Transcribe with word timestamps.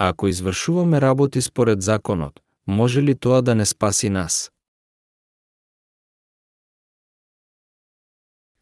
А 0.00 0.08
ако 0.08 0.28
извршуваме 0.28 1.00
работи 1.00 1.40
според 1.40 1.82
законот, 1.82 2.40
може 2.66 3.02
ли 3.02 3.14
тоа 3.14 3.42
да 3.42 3.54
не 3.54 3.66
спаси 3.66 4.08
нас? 4.10 4.52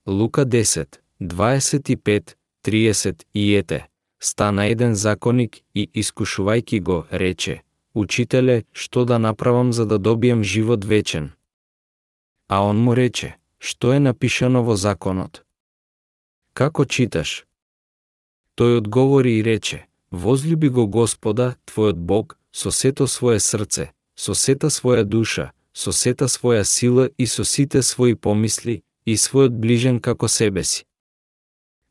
Лука 0.06 0.46
10, 0.46 0.96
25, 1.22 2.34
30 2.64 3.24
и 3.34 3.54
ете. 3.54 3.88
Стана 4.20 4.66
еден 4.66 4.94
законик 4.94 5.56
и, 5.74 5.90
искушувајки 5.94 6.80
го, 6.80 7.06
рече, 7.12 7.62
Учителе, 7.94 8.64
што 8.72 9.04
да 9.04 9.18
направам 9.18 9.72
за 9.72 9.86
да 9.86 9.98
добием 9.98 10.42
живот 10.42 10.84
вечен? 10.84 11.32
А 12.48 12.62
он 12.62 12.78
му 12.78 12.96
рече, 12.96 13.36
што 13.58 13.92
е 13.92 14.00
напишано 14.00 14.62
во 14.62 14.76
законот? 14.76 15.44
Како 16.52 16.84
читаш? 16.84 17.46
Тој 18.56 18.78
одговори 18.78 19.38
и 19.38 19.44
рече, 19.44 19.87
возлюби 20.10 20.68
го 20.68 20.86
Господа, 20.86 21.56
твојот 21.66 21.96
Бог, 21.96 22.38
со 22.52 22.70
сето 22.70 23.06
свое 23.06 23.40
срце, 23.40 23.92
со 24.16 24.34
сета 24.34 24.70
своја 24.70 25.04
душа, 25.04 25.52
со 25.72 25.92
сета 25.92 26.28
своја 26.28 26.64
сила 26.64 27.10
и 27.18 27.26
со 27.26 27.44
сите 27.44 27.78
своји 27.78 28.14
помисли, 28.14 28.82
и 29.06 29.16
својот 29.16 29.58
ближен 29.60 30.00
како 30.00 30.28
себе 30.28 30.64
си. 30.64 30.84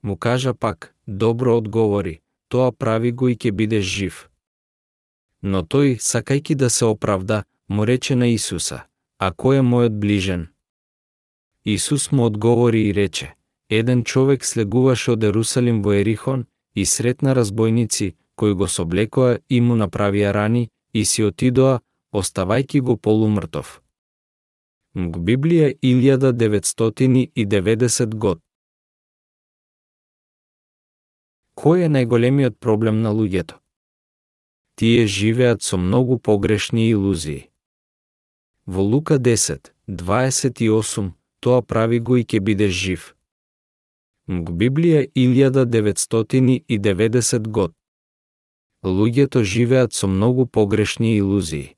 Му 0.03 0.17
кажа 0.17 0.53
пак, 0.53 0.95
добро 1.07 1.57
одговори, 1.57 2.21
тоа 2.47 2.71
прави 2.71 3.11
го 3.11 3.29
и 3.29 3.35
ќе 3.35 3.51
бидеш 3.51 3.85
жив. 3.85 4.29
Но 5.41 5.61
тој, 5.61 5.97
сакајки 6.01 6.55
да 6.55 6.69
се 6.69 6.85
оправда, 6.85 7.43
му 7.69 7.85
рече 7.85 8.15
на 8.15 8.27
Исуса, 8.27 8.83
а 9.19 9.31
кој 9.31 9.61
е 9.61 9.65
мојот 9.65 9.99
ближен? 9.99 10.47
Исус 11.65 12.11
му 12.11 12.25
одговори 12.25 12.87
и 12.89 12.93
рече, 12.93 13.35
еден 13.69 14.03
човек 14.03 14.45
слегуваше 14.45 15.11
од 15.11 15.23
Ерусалим 15.23 15.81
во 15.83 15.93
Ерихон 15.93 16.45
и 16.77 16.85
сретна 16.85 17.35
разбойници, 17.35 18.15
кои 18.35 18.53
го 18.53 18.67
соблекоа 18.67 19.39
и 19.49 19.61
му 19.61 19.75
направија 19.75 20.33
рани, 20.33 20.69
и 20.93 21.05
си 21.05 21.23
отидоа, 21.25 21.79
оставајки 22.13 22.81
го 22.81 22.97
полумртов. 22.97 23.81
МГ 24.93 25.17
Библија 25.17 25.73
1990 25.81 28.15
год. 28.15 28.39
Кој 31.57 31.81
е 31.89 31.91
најголемиот 31.97 32.61
проблем 32.61 33.01
на 33.01 33.09
луѓето? 33.09 33.57
Тие 34.77 35.07
живеат 35.07 35.65
со 35.65 35.77
многу 35.81 36.21
погрешни 36.21 36.91
илузии. 36.93 37.49
Во 38.67 38.81
Лука 38.81 39.17
10, 39.17 39.71
28, 39.89 41.11
тоа 41.39 41.61
прави 41.61 41.99
го 41.99 42.17
и 42.21 42.23
ќе 42.23 42.39
бидеш 42.39 42.71
жив. 42.71 43.16
МГ 44.27 44.51
Библија 44.59 45.07
1990 45.15 47.47
год. 47.47 47.71
Луѓето 48.83 49.43
живеат 49.43 49.93
со 49.93 50.07
многу 50.07 50.45
погрешни 50.45 51.17
илузии. 51.17 51.75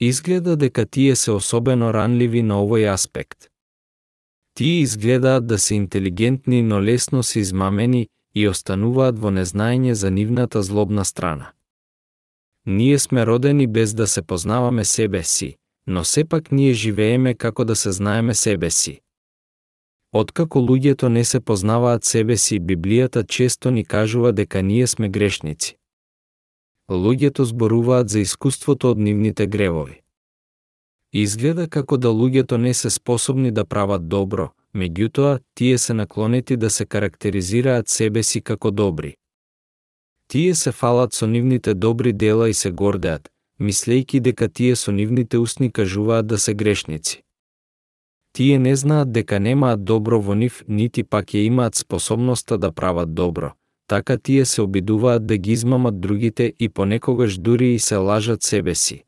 Изгледа 0.00 0.56
дека 0.56 0.86
тие 0.86 1.16
се 1.16 1.32
особено 1.32 1.92
ранливи 1.92 2.42
на 2.42 2.54
овој 2.60 2.92
аспект. 2.92 3.48
Тие 4.54 4.80
изгледаат 4.80 5.46
да 5.46 5.58
се 5.58 5.74
интелигентни, 5.74 6.62
но 6.62 6.82
лесно 6.82 7.22
се 7.22 7.40
измамени 7.40 8.08
и 8.34 8.48
остануваат 8.48 9.18
во 9.18 9.30
незнаење 9.30 9.92
за 9.92 10.10
нивната 10.10 10.62
злобна 10.62 11.04
страна. 11.04 11.52
Ние 12.66 12.98
сме 12.98 13.26
родени 13.26 13.66
без 13.66 13.94
да 13.94 14.06
се 14.06 14.22
познаваме 14.22 14.84
себе 14.84 15.24
си, 15.24 15.56
но 15.86 16.04
сепак 16.04 16.52
ние 16.52 16.72
живееме 16.72 17.34
како 17.34 17.64
да 17.64 17.76
се 17.76 17.92
знаеме 17.92 18.34
себе 18.34 18.70
си. 18.70 19.00
Откако 20.12 20.58
луѓето 20.58 21.08
не 21.08 21.24
се 21.24 21.40
познаваат 21.40 22.04
себе 22.04 22.36
си, 22.36 22.60
Библијата 22.60 23.26
често 23.26 23.70
ни 23.70 23.84
кажува 23.84 24.32
дека 24.32 24.62
ние 24.62 24.86
сме 24.86 25.08
грешници 25.08 25.80
луѓето 26.90 27.42
зборуваат 27.42 28.08
за 28.08 28.20
искуството 28.20 28.90
од 28.90 28.98
нивните 28.98 29.46
гревови. 29.46 30.00
Изгледа 31.12 31.68
како 31.68 31.96
да 31.96 32.08
луѓето 32.08 32.56
не 32.56 32.74
се 32.74 32.90
способни 32.90 33.50
да 33.50 33.64
прават 33.64 34.08
добро, 34.08 34.50
меѓутоа, 34.74 35.40
тие 35.54 35.78
се 35.78 35.94
наклонети 35.94 36.56
да 36.56 36.70
се 36.70 36.86
карактеризираат 36.86 37.88
себе 37.88 38.22
си 38.22 38.40
како 38.40 38.70
добри. 38.70 39.14
Тие 40.28 40.54
се 40.54 40.72
фалат 40.72 41.14
со 41.14 41.26
нивните 41.26 41.74
добри 41.74 42.12
дела 42.12 42.48
и 42.48 42.54
се 42.54 42.70
гордеат, 42.70 43.28
мислејки 43.60 44.20
дека 44.20 44.48
тие 44.48 44.76
со 44.76 44.92
нивните 44.92 45.38
усни 45.38 45.72
кажуваат 45.72 46.26
да 46.26 46.38
се 46.38 46.54
грешници. 46.54 47.22
Тие 48.32 48.58
не 48.58 48.76
знаат 48.76 49.12
дека 49.12 49.40
немаат 49.40 49.84
добро 49.84 50.20
во 50.20 50.34
нив, 50.34 50.62
нити 50.68 51.02
пак 51.02 51.34
ја 51.34 51.46
имаат 51.50 51.74
способноста 51.74 52.58
да 52.58 52.72
прават 52.72 53.14
добро, 53.14 53.52
така 53.86 54.18
тие 54.18 54.44
се 54.44 54.62
обидуваат 54.62 55.26
да 55.26 55.36
ги 55.36 55.52
измамат 55.52 56.00
другите 56.00 56.52
и 56.58 56.68
понекогаш 56.68 57.38
дури 57.38 57.74
и 57.74 57.78
се 57.78 57.96
лажат 57.96 58.42
себе 58.42 58.74
си. 58.74 59.04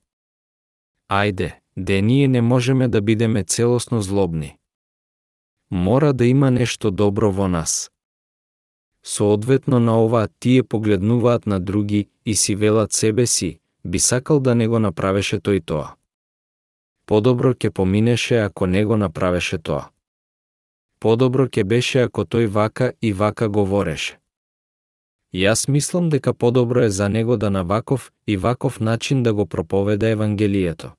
Ајде, 1.11 1.53
де 1.77 2.03
ние 2.03 2.29
не 2.29 2.41
можеме 2.41 2.89
да 2.89 3.03
бидеме 3.03 3.45
целосно 3.45 4.03
злобни. 4.03 4.57
Мора 5.71 6.13
да 6.13 6.27
има 6.27 6.51
нешто 6.51 6.91
добро 6.91 7.33
во 7.33 7.49
нас. 7.49 7.91
Соодветно 9.05 9.81
на 9.81 10.05
ова, 10.05 10.29
тие 10.41 10.63
погледнуваат 10.63 11.47
на 11.47 11.61
други 11.61 12.09
и 12.27 12.35
си 12.35 12.57
велат 12.57 12.93
себе 12.93 13.27
си, 13.27 13.59
би 13.85 13.99
сакал 13.99 14.41
да 14.41 14.55
не 14.55 14.69
го 14.69 14.79
направеше 14.79 15.39
тој 15.39 15.65
тоа. 15.65 15.95
Подобро 17.07 17.55
ќе 17.55 17.71
поминеше 17.71 18.39
ако 18.39 18.67
не 18.67 18.85
го 18.85 18.97
направеше 18.97 19.59
тоа. 19.59 19.91
Подобро 21.01 21.49
ќе 21.49 21.65
беше 21.65 22.03
ако 22.07 22.23
тој 22.25 22.47
вака 22.47 22.93
и 23.01 23.13
вака 23.13 23.49
говореше. 23.49 24.19
Јас 25.35 25.69
мислам 25.69 26.09
дека 26.09 26.35
подобро 26.35 26.83
е 26.85 26.91
за 26.91 27.09
него 27.09 27.37
да 27.37 27.51
на 27.51 27.65
ваков 27.65 28.13
и 28.27 28.37
ваков 28.37 28.81
начин 28.81 29.23
да 29.23 29.35
го 29.35 29.47
проповеда 29.47 30.09
Евангелието. 30.09 30.91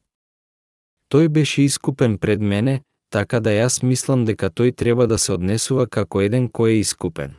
Тој 1.09 1.27
беше 1.27 1.61
искупен 1.61 2.17
пред 2.17 2.41
мене, 2.41 2.81
така 3.09 3.39
да 3.39 3.49
јас 3.49 3.83
мислам 3.85 4.25
дека 4.25 4.49
тој 4.49 4.75
треба 4.75 5.07
да 5.07 5.17
се 5.17 5.33
однесува 5.33 5.85
како 5.87 6.21
еден 6.21 6.49
кој 6.49 6.69
е 6.69 6.79
искупен. 6.79 7.35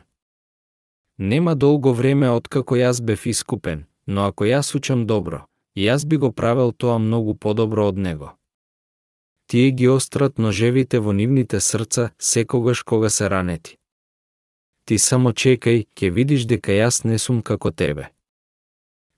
Нема 1.17 1.55
долго 1.55 1.93
време 1.93 2.29
откако 2.29 2.75
јас 2.75 3.03
бев 3.03 3.25
искупен, 3.25 3.85
но 4.07 4.25
ако 4.25 4.45
јас 4.45 4.75
учам 4.75 5.05
добро, 5.05 5.45
јас 5.75 6.07
би 6.07 6.17
го 6.17 6.31
правел 6.31 6.71
тоа 6.71 6.97
многу 6.97 7.35
подобро 7.35 7.87
од 7.87 7.97
него. 7.97 8.31
Тие 9.47 9.71
ги 9.71 9.87
острат 9.87 10.37
ножевите 10.37 10.99
во 10.99 11.13
нивните 11.13 11.59
срца 11.59 12.11
секогаш 12.19 12.83
кога 12.83 13.09
се 13.09 13.29
ранети. 13.29 13.77
Ти 14.85 14.97
само 14.97 15.33
чекај, 15.33 15.85
ќе 15.97 16.09
видиш 16.13 16.45
дека 16.45 16.71
јас 16.71 17.05
не 17.05 17.17
сум 17.19 17.41
како 17.41 17.71
тебе. 17.71 18.09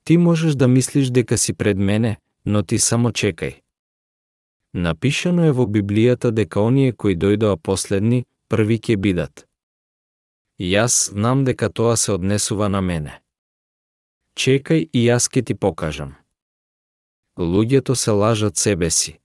Ти 0.03 0.17
можеш 0.17 0.55
да 0.55 0.67
мислиш 0.67 1.09
дека 1.11 1.38
си 1.38 1.53
пред 1.53 1.77
мене, 1.77 2.17
но 2.45 2.63
ти 2.63 2.79
само 2.79 3.11
чекај. 3.11 3.61
Напишано 4.73 5.43
е 5.45 5.51
во 5.51 5.65
Библијата 5.65 6.31
дека 6.31 6.61
оние 6.61 6.91
кои 6.91 7.15
дојдоа 7.15 7.57
последни, 7.57 8.25
први 8.47 8.79
ќе 8.79 8.95
бидат. 8.95 9.47
Јас 10.59 11.11
знам 11.11 11.44
дека 11.44 11.69
тоа 11.69 11.97
се 11.97 12.11
однесува 12.11 12.69
на 12.69 12.81
мене. 12.81 13.19
Чекај 14.35 14.89
и 14.94 15.07
јас 15.07 15.27
ќе 15.31 15.45
ти 15.45 15.53
покажам. 15.55 16.15
Луѓето 17.39 17.95
се 17.95 18.11
лажат 18.11 18.57
себе 18.57 18.89
си. 18.89 19.19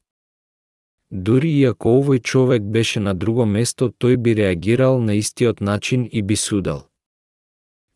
Дури 1.13 1.51
и 1.61 1.65
ако 1.69 1.91
овој 2.01 2.23
човек 2.25 2.63
беше 2.63 3.01
на 3.01 3.13
друго 3.13 3.45
место, 3.45 3.91
тој 4.01 4.17
би 4.17 4.33
реагирал 4.35 5.01
на 5.01 5.13
истиот 5.15 5.61
начин 5.61 6.09
и 6.13 6.23
би 6.23 6.37
судал. 6.37 6.87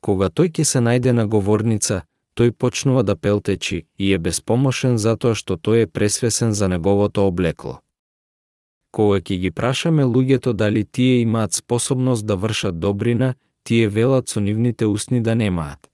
Кога 0.05 0.29
тој 0.29 0.51
ќе 0.53 0.65
се 0.65 0.81
најде 0.85 1.15
на 1.17 1.25
говорница, 1.27 2.03
тој 2.37 2.51
почнува 2.53 3.03
да 3.03 3.17
пелтечи 3.17 3.87
и 3.99 4.13
е 4.13 4.19
безпомошен 4.19 4.99
затоа 5.01 5.33
што 5.35 5.57
тој 5.57 5.85
е 5.85 5.87
пресвесен 5.87 6.53
за 6.53 6.69
неговото 6.69 7.25
облекло. 7.27 7.81
Кога 8.93 9.21
ќе 9.25 9.39
ги 9.41 9.51
прашаме 9.51 10.05
луѓето 10.05 10.53
дали 10.53 10.85
тие 10.85 11.21
имаат 11.21 11.53
способност 11.53 12.27
да 12.27 12.37
вршат 12.37 12.81
добрина, 12.81 13.35
тие 13.65 13.89
велат 13.89 14.29
со 14.29 14.41
нивните 14.41 14.85
усни 14.87 15.23
да 15.23 15.35
немаат. 15.35 15.89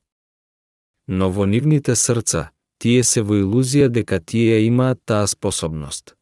Но 1.06 1.30
во 1.30 1.46
нивните 1.46 1.94
срца, 1.94 2.50
тие 2.78 3.04
се 3.04 3.22
во 3.22 3.38
илузија 3.38 3.86
дека 3.88 4.18
тие 4.18 4.58
имаат 4.66 4.98
таа 5.06 5.26
способност 5.26 6.16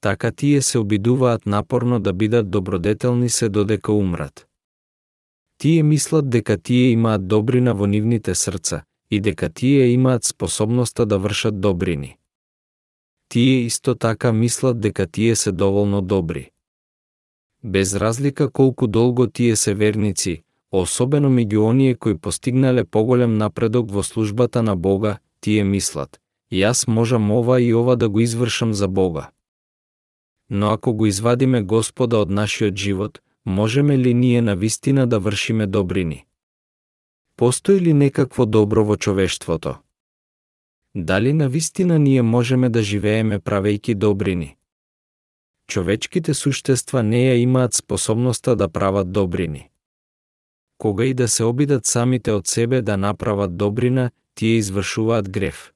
така 0.00 0.30
тие 0.32 0.62
се 0.62 0.78
обидуваат 0.78 1.46
напорно 1.46 2.00
да 2.00 2.12
бидат 2.12 2.50
добродетелни 2.50 3.28
се 3.28 3.48
додека 3.48 3.92
умрат. 3.92 4.46
Тие 5.58 5.82
мислат 5.82 6.30
дека 6.30 6.58
тие 6.58 6.90
имаат 6.90 7.28
добрина 7.28 7.74
во 7.74 7.86
нивните 7.86 8.34
срца 8.34 8.82
и 9.10 9.20
дека 9.20 9.48
тие 9.48 9.86
имаат 9.86 10.24
способноста 10.24 11.06
да 11.06 11.18
вршат 11.18 11.60
добрини. 11.60 12.16
Тие 13.28 13.60
исто 13.60 13.94
така 13.94 14.32
мислат 14.32 14.80
дека 14.80 15.06
тие 15.06 15.36
се 15.36 15.52
доволно 15.52 16.02
добри. 16.02 16.50
Без 17.64 17.94
разлика 17.94 18.50
колку 18.50 18.86
долго 18.86 19.26
тие 19.26 19.56
се 19.56 19.74
верници, 19.74 20.42
особено 20.72 21.30
меѓу 21.30 21.58
оние 21.58 21.94
кои 21.94 22.18
постигнале 22.18 22.84
поголем 22.84 23.38
напредок 23.38 23.90
во 23.90 24.02
службата 24.02 24.62
на 24.62 24.76
Бога, 24.76 25.18
тие 25.40 25.64
мислат, 25.64 26.20
јас 26.52 26.88
можам 26.88 27.30
ова 27.30 27.60
и 27.60 27.74
ова 27.74 27.96
да 27.96 28.08
го 28.08 28.20
извршам 28.20 28.74
за 28.74 28.88
Бога 28.88 29.30
но 30.50 30.70
ако 30.70 30.94
го 30.94 31.06
извадиме 31.06 31.62
Господа 31.62 32.18
од 32.18 32.30
нашиот 32.30 32.76
живот, 32.76 33.20
можеме 33.46 33.98
ли 33.98 34.14
ние 34.14 34.42
на 34.42 34.56
вистина 34.56 35.06
да 35.06 35.18
вршиме 35.18 35.66
добрини? 35.66 36.24
Постои 37.36 37.80
ли 37.80 37.92
некакво 37.92 38.46
добро 38.46 38.84
во 38.84 38.96
човештвото? 38.96 39.74
Дали 40.96 41.32
на 41.32 41.48
вистина 41.48 41.98
ние 41.98 42.22
можеме 42.22 42.68
да 42.68 42.82
живееме 42.82 43.38
правејки 43.38 43.94
добрини? 43.94 44.56
Човечките 45.68 46.34
суштества 46.34 47.02
не 47.02 47.26
ја 47.26 47.34
имаат 47.34 47.74
способноста 47.74 48.56
да 48.56 48.68
прават 48.68 49.12
добрини. 49.12 49.68
Кога 50.78 51.04
и 51.04 51.14
да 51.14 51.28
се 51.28 51.44
обидат 51.44 51.86
самите 51.86 52.32
од 52.32 52.46
себе 52.46 52.82
да 52.82 52.96
направат 52.96 53.56
добрина, 53.56 54.10
тие 54.34 54.56
извршуваат 54.56 55.30
грев. 55.30 55.72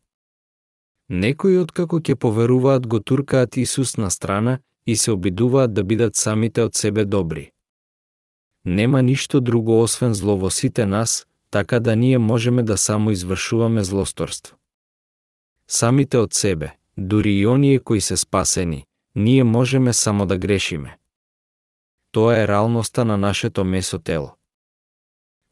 Некои 1.11 1.57
откако 1.59 1.99
ќе 1.99 2.15
поверуваат 2.15 2.85
го 2.87 3.01
туркаат 3.01 3.57
Исус 3.57 3.97
на 3.97 4.11
страна 4.11 4.59
и 4.87 4.97
се 4.97 5.11
обидуваат 5.11 5.75
да 5.75 5.83
бидат 5.85 6.17
самите 6.17 6.63
од 6.63 6.75
себе 6.75 7.05
добри. 7.05 7.51
Нема 8.65 9.03
ништо 9.03 9.41
друго 9.41 9.81
освен 9.83 10.15
зло 10.15 10.37
во 10.37 10.51
сите 10.51 10.87
нас, 10.87 11.27
така 11.51 11.81
да 11.81 11.97
ние 11.97 12.19
можеме 12.19 12.63
да 12.63 12.79
само 12.79 13.11
извршуваме 13.11 13.85
злосторство. 13.85 14.57
Самите 15.69 16.19
од 16.19 16.35
себе, 16.35 16.77
дури 16.99 17.33
и 17.39 17.47
оние 17.47 17.79
кои 17.79 18.01
се 18.01 18.17
спасени, 18.17 18.85
ние 19.15 19.45
можеме 19.45 19.93
само 19.93 20.27
да 20.27 20.39
грешиме. 20.39 20.99
Тоа 22.13 22.39
е 22.39 22.49
реалноста 22.49 23.05
на 23.05 23.17
нашето 23.17 23.65
месо 23.65 23.99
тело. 23.99 24.37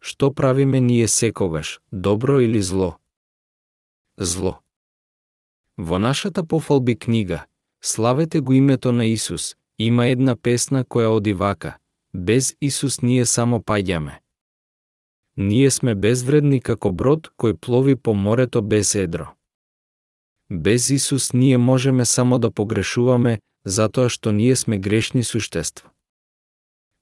Што 0.00 0.34
правиме 0.34 0.80
ние 0.80 1.08
секогаш, 1.08 1.80
добро 1.92 2.40
или 2.40 2.62
зло? 2.62 2.94
Зло. 4.18 4.62
Во 5.78 5.98
нашата 5.98 6.44
пофалби 6.44 6.98
книга, 6.98 7.44
Славете 7.82 8.40
го 8.40 8.52
името 8.52 8.92
на 8.92 9.06
Исус, 9.06 9.56
има 9.78 10.06
една 10.06 10.36
песна 10.36 10.84
која 10.84 11.14
оди 11.14 11.32
вака, 11.32 11.78
без 12.14 12.56
Исус 12.60 13.02
ние 13.02 13.26
само 13.26 13.58
паѓаме. 13.58 14.18
Ние 15.36 15.70
сме 15.70 15.94
безвредни 15.94 16.60
како 16.60 16.90
брод 16.92 17.30
кој 17.38 17.54
плови 17.54 17.94
по 17.96 18.14
морето 18.14 18.62
без 18.62 18.94
едро. 18.94 19.26
Без 20.50 20.90
Исус 20.90 21.32
ние 21.32 21.58
можеме 21.58 22.04
само 22.04 22.38
да 22.38 22.50
погрешуваме, 22.50 23.38
затоа 23.64 24.08
што 24.08 24.32
ние 24.32 24.56
сме 24.56 24.78
грешни 24.78 25.22
суштества. 25.24 25.90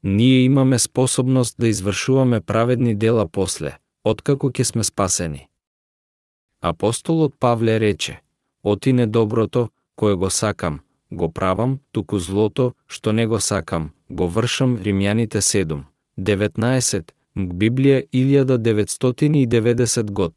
Ние 0.02 0.44
имаме 0.44 0.78
способност 0.78 1.56
да 1.58 1.68
извршуваме 1.68 2.40
праведни 2.40 2.94
дела 2.94 3.28
после, 3.28 3.78
откако 4.04 4.50
ќе 4.52 4.62
сме 4.62 4.84
спасени. 4.84 5.48
Апостолот 6.60 7.34
Павле 7.40 7.80
рече, 7.80 8.20
отине 8.72 9.06
доброто, 9.06 9.68
кое 9.96 10.14
го 10.14 10.30
сакам, 10.30 10.80
го 11.12 11.32
правам, 11.32 11.78
туку 11.92 12.18
злото, 12.18 12.72
што 12.86 13.12
не 13.12 13.26
го 13.26 13.40
сакам, 13.40 13.90
го 14.10 14.28
вршам 14.28 14.78
Римјаните 14.78 15.40
7, 15.40 15.82
19, 16.18 17.12
Библија 17.36 18.02
1990 18.12 20.10
год. 20.10 20.34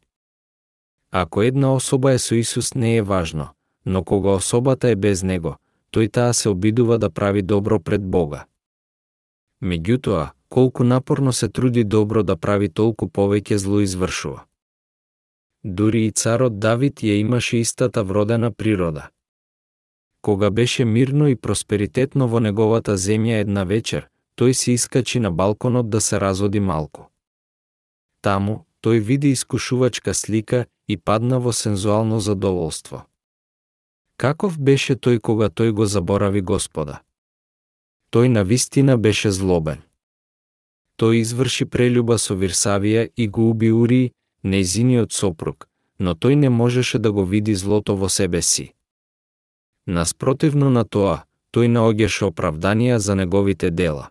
Ако 1.10 1.42
една 1.42 1.74
особа 1.74 2.12
е 2.12 2.18
со 2.18 2.34
Исус 2.34 2.74
не 2.74 2.96
е 2.96 3.02
важно, 3.02 3.48
но 3.86 4.04
кога 4.04 4.30
особата 4.30 4.88
е 4.88 4.96
без 4.96 5.22
него, 5.22 5.56
тој 5.92 6.10
таа 6.10 6.34
се 6.34 6.48
обидува 6.48 6.98
да 6.98 7.10
прави 7.10 7.42
добро 7.42 7.80
пред 7.80 8.02
Бога. 8.02 8.44
Меѓутоа, 9.62 10.28
колку 10.48 10.84
напорно 10.84 11.32
се 11.32 11.48
труди 11.48 11.84
добро 11.84 12.22
да 12.22 12.36
прави 12.36 12.68
толку 12.68 13.06
повеќе 13.06 13.54
зло 13.54 13.80
извршува. 13.80 14.44
Дури 15.64 16.06
и 16.06 16.12
царот 16.12 16.58
Давид 16.58 17.02
ја 17.02 17.20
имаше 17.20 17.58
истата 17.58 18.04
вродена 18.04 18.50
природа. 18.50 19.10
Кога 20.22 20.50
беше 20.50 20.84
мирно 20.84 21.28
и 21.28 21.36
просперитетно 21.36 22.28
во 22.28 22.40
неговата 22.40 22.96
земја 22.96 23.40
една 23.40 23.64
вечер, 23.64 24.08
тој 24.36 24.52
се 24.52 24.72
искачи 24.72 25.20
на 25.20 25.30
балконот 25.30 25.90
да 25.90 26.00
се 26.00 26.20
разоди 26.20 26.60
малку. 26.60 27.10
Таму, 28.22 28.64
тој 28.82 29.00
види 29.00 29.30
искушувачка 29.30 30.14
слика 30.14 30.66
и 30.88 30.96
падна 30.96 31.40
во 31.40 31.52
сензуално 31.52 32.20
задоволство. 32.20 33.04
Каков 34.16 34.58
беше 34.58 34.96
тој 34.96 35.20
кога 35.20 35.48
тој 35.48 35.72
го 35.72 35.86
заборави 35.86 36.40
Господа? 36.40 37.00
Тој 38.12 38.28
на 38.28 38.44
вистина 38.44 38.96
беше 38.96 39.30
злобен. 39.30 39.84
Тој 40.96 41.20
изврши 41.20 41.64
прелюба 41.64 42.18
со 42.18 42.34
Вирсавија 42.34 43.10
и 43.16 43.28
го 43.28 43.50
уби 43.50 43.72
Ури, 43.72 44.12
нејзиниот 44.44 45.12
сопруг, 45.12 45.68
но 45.98 46.14
тој 46.14 46.34
не 46.34 46.48
можеше 46.48 46.98
да 46.98 47.12
го 47.12 47.24
види 47.24 47.54
злото 47.54 47.96
во 47.96 48.08
себе 48.08 48.42
си. 48.42 48.72
Наспротивно 49.86 50.70
на 50.70 50.84
тоа, 50.84 51.24
тој 51.52 51.68
наоѓаше 51.76 52.30
оправданија 52.30 52.96
за 52.96 53.14
неговите 53.14 53.70
дела. 53.70 54.10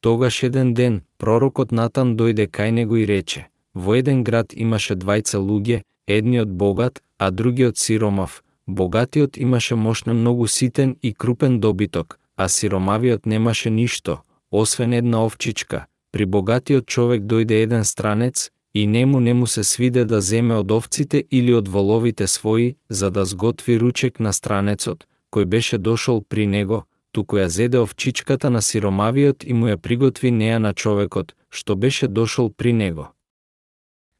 Тогаш 0.00 0.42
еден 0.42 0.74
ден, 0.74 1.02
пророкот 1.18 1.72
Натан 1.72 2.16
дојде 2.16 2.46
кај 2.46 2.70
него 2.70 2.96
и 2.96 3.06
рече, 3.06 3.48
во 3.74 3.94
еден 3.98 4.22
град 4.24 4.54
имаше 4.54 4.94
двајца 4.94 5.40
луѓе, 5.42 5.82
едниот 6.06 6.48
богат, 6.48 7.02
а 7.18 7.30
другиот 7.30 7.78
сиромав. 7.78 8.42
Богатиот 8.66 9.36
имаше 9.36 9.74
мошно 9.74 10.14
многу 10.14 10.46
ситен 10.46 10.96
и 11.02 11.14
крупен 11.14 11.60
добиток, 11.60 12.18
а 12.36 12.48
сиромавиот 12.48 13.26
немаше 13.26 13.70
ништо, 13.70 14.20
освен 14.50 14.92
една 14.92 15.24
овчичка. 15.24 15.86
При 16.12 16.24
богатиот 16.24 16.86
човек 16.86 17.22
дојде 17.22 17.62
еден 17.62 17.84
странец 17.84 18.50
и 18.74 18.86
нему 18.86 19.20
нему 19.20 19.46
се 19.46 19.64
свиде 19.64 20.04
да 20.04 20.20
земе 20.20 20.54
од 20.54 20.70
овците 20.70 21.24
или 21.30 21.54
од 21.54 21.68
воловите 21.68 22.26
своји, 22.26 22.74
за 22.88 23.10
да 23.10 23.24
сготви 23.24 23.78
ручек 23.78 24.20
на 24.20 24.32
странецот, 24.32 25.06
кој 25.32 25.44
беше 25.44 25.78
дошол 25.78 26.24
при 26.28 26.46
него, 26.46 26.84
туку 27.12 27.36
ја 27.36 27.48
зеде 27.48 27.78
овчичката 27.78 28.50
на 28.50 28.62
сиромавиот 28.62 29.44
и 29.44 29.52
му 29.52 29.66
ја 29.66 29.76
приготви 29.76 30.30
неа 30.30 30.58
на 30.58 30.74
човекот, 30.74 31.34
што 31.50 31.76
беше 31.76 32.08
дошол 32.08 32.50
при 32.50 32.72
него. 32.72 33.08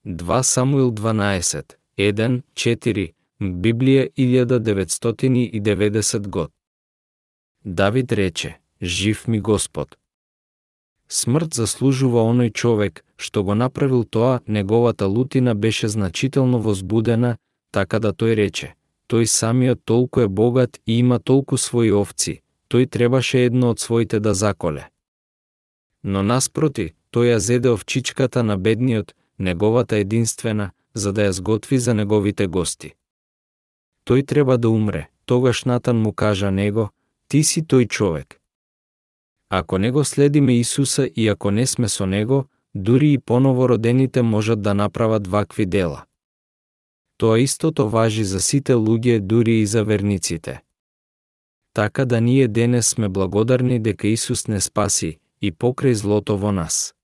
2 0.06 0.42
Самуил 0.42 0.90
12, 0.90 1.76
1, 1.98 2.42
4, 2.54 3.12
Библија 3.40 4.08
1990 4.16 6.28
год. 6.28 6.50
Давид 7.64 8.12
рече, 8.12 8.58
жив 8.82 9.28
ми 9.28 9.40
Господ, 9.40 9.98
Смрт 11.08 11.56
заслужува 11.56 12.20
оној 12.28 12.52
човек, 12.52 13.00
што 13.18 13.44
го 13.44 13.54
направил 13.54 14.04
тоа, 14.04 14.40
неговата 14.46 15.06
лутина 15.06 15.54
беше 15.54 15.88
значително 15.88 16.60
возбудена, 16.60 17.36
така 17.72 17.98
да 17.98 18.12
тој 18.12 18.34
рече, 18.34 18.74
тој 19.10 19.24
самиот 19.26 19.80
толку 19.84 20.20
е 20.20 20.28
богат 20.28 20.80
и 20.86 20.98
има 20.98 21.18
толку 21.18 21.58
своји 21.58 21.92
овци, 21.92 22.40
тој 22.70 22.88
требаше 22.88 23.44
едно 23.44 23.70
од 23.74 23.80
своите 23.80 24.20
да 24.20 24.34
заколе. 24.34 24.88
Но 26.02 26.22
наспроти, 26.22 26.94
тој 27.12 27.34
ја 27.34 27.38
зеде 27.38 27.70
овчичката 27.74 28.42
на 28.42 28.56
бедниот, 28.56 29.14
неговата 29.38 29.96
единствена, 29.96 30.70
за 30.94 31.12
да 31.12 31.28
ја 31.28 31.30
сготви 31.30 31.78
за 31.78 31.94
неговите 31.94 32.46
гости. 32.46 32.94
Тој 34.06 34.26
треба 34.26 34.58
да 34.58 34.70
умре, 34.70 35.08
тогаш 35.26 35.64
Натан 35.64 35.96
му 35.96 36.12
кажа 36.12 36.50
него, 36.50 36.90
ти 37.28 37.42
си 37.44 37.62
тој 37.62 37.88
човек. 37.88 38.40
Ако 39.50 39.78
не 39.78 39.90
го 39.90 40.04
следиме 40.04 40.58
Исуса 40.58 41.10
и 41.16 41.28
ако 41.28 41.50
не 41.50 41.66
сме 41.66 41.88
со 41.88 42.06
Него, 42.06 42.46
дури 42.82 43.12
и 43.12 43.18
поново 43.18 43.68
родените 43.68 44.23
можат 44.23 44.62
да 44.62 44.75
направат 44.75 45.26
вакви 45.26 45.66
дела. 45.66 46.04
Тоа 47.18 47.38
истото 47.38 47.88
важи 47.88 48.25
за 48.25 48.40
сите 48.40 48.73
луѓе, 48.73 49.20
дури 49.20 49.61
и 49.61 49.66
за 49.66 49.85
верниците. 49.85 50.62
Така 51.75 52.04
да 52.04 52.20
ние 52.20 52.49
денес 52.49 52.88
сме 52.88 53.08
благодарни 53.08 53.80
дека 53.80 54.08
Исус 54.08 54.49
не 54.49 54.61
спаси 54.61 55.18
и 55.42 55.52
покрај 55.52 55.92
злото 55.92 56.37
во 56.37 56.52
нас. 56.52 56.94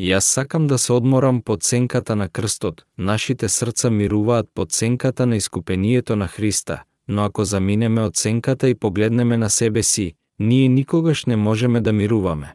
Јас 0.00 0.20
сакам 0.20 0.66
да 0.66 0.78
се 0.78 0.92
одморам 0.92 1.42
под 1.42 1.62
сенката 1.62 2.16
на 2.16 2.28
крстот, 2.28 2.84
нашите 2.98 3.48
срца 3.48 3.90
мируваат 3.90 4.48
под 4.54 4.72
сенката 4.72 5.26
на 5.26 5.36
искупението 5.36 6.16
на 6.16 6.28
Христа, 6.28 6.82
но 7.08 7.24
ако 7.24 7.44
заминеме 7.44 8.02
од 8.02 8.16
сенката 8.16 8.68
и 8.68 8.74
погледнеме 8.74 9.36
на 9.36 9.50
себе 9.50 9.82
си, 9.82 10.14
ние 10.38 10.68
никогаш 10.68 11.24
не 11.24 11.36
можеме 11.36 11.80
да 11.80 11.92
мируваме. 11.92 12.54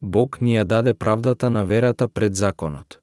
Бог 0.00 0.40
ни 0.40 0.56
ја 0.56 0.64
даде 0.64 0.94
правдата 0.94 1.50
на 1.50 1.64
верата 1.64 2.08
пред 2.08 2.34
законот. 2.36 3.00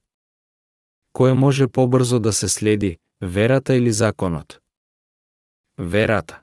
Кој 1.14 1.34
може 1.34 1.68
побрзо 1.68 2.20
да 2.20 2.34
се 2.34 2.50
следи, 2.50 2.98
верата 3.22 3.76
или 3.76 3.92
законот? 3.92 4.62
Верата. 5.78 6.42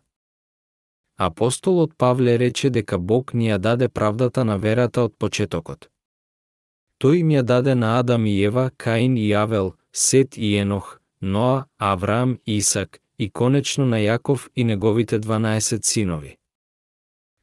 Апостолот 1.19 1.97
Павле 1.99 2.39
рече 2.39 2.71
дека 2.71 2.99
Бог 2.99 3.35
ни 3.35 3.51
ја 3.51 3.59
даде 3.59 3.89
правдата 3.89 4.45
на 4.45 4.57
верата 4.59 5.03
од 5.03 5.15
почетокот. 5.19 5.91
Тој 6.99 7.21
им 7.21 7.31
ја 7.31 7.43
даде 7.43 7.75
на 7.75 7.99
Адам 7.99 8.27
и 8.27 8.35
Ева, 8.43 8.71
Каин 8.77 9.17
и 9.17 9.33
Авел, 9.33 9.75
Сет 9.93 10.37
и 10.37 10.57
Енох, 10.57 11.01
Ноа, 11.21 11.67
Авраам 11.79 12.39
и 12.47 12.57
Исак, 12.57 13.01
и 13.19 13.31
конечно 13.31 13.87
на 13.87 13.99
Јаков 13.99 14.49
и 14.57 14.65
неговите 14.65 15.19
12 15.19 15.85
синови. 15.85 16.37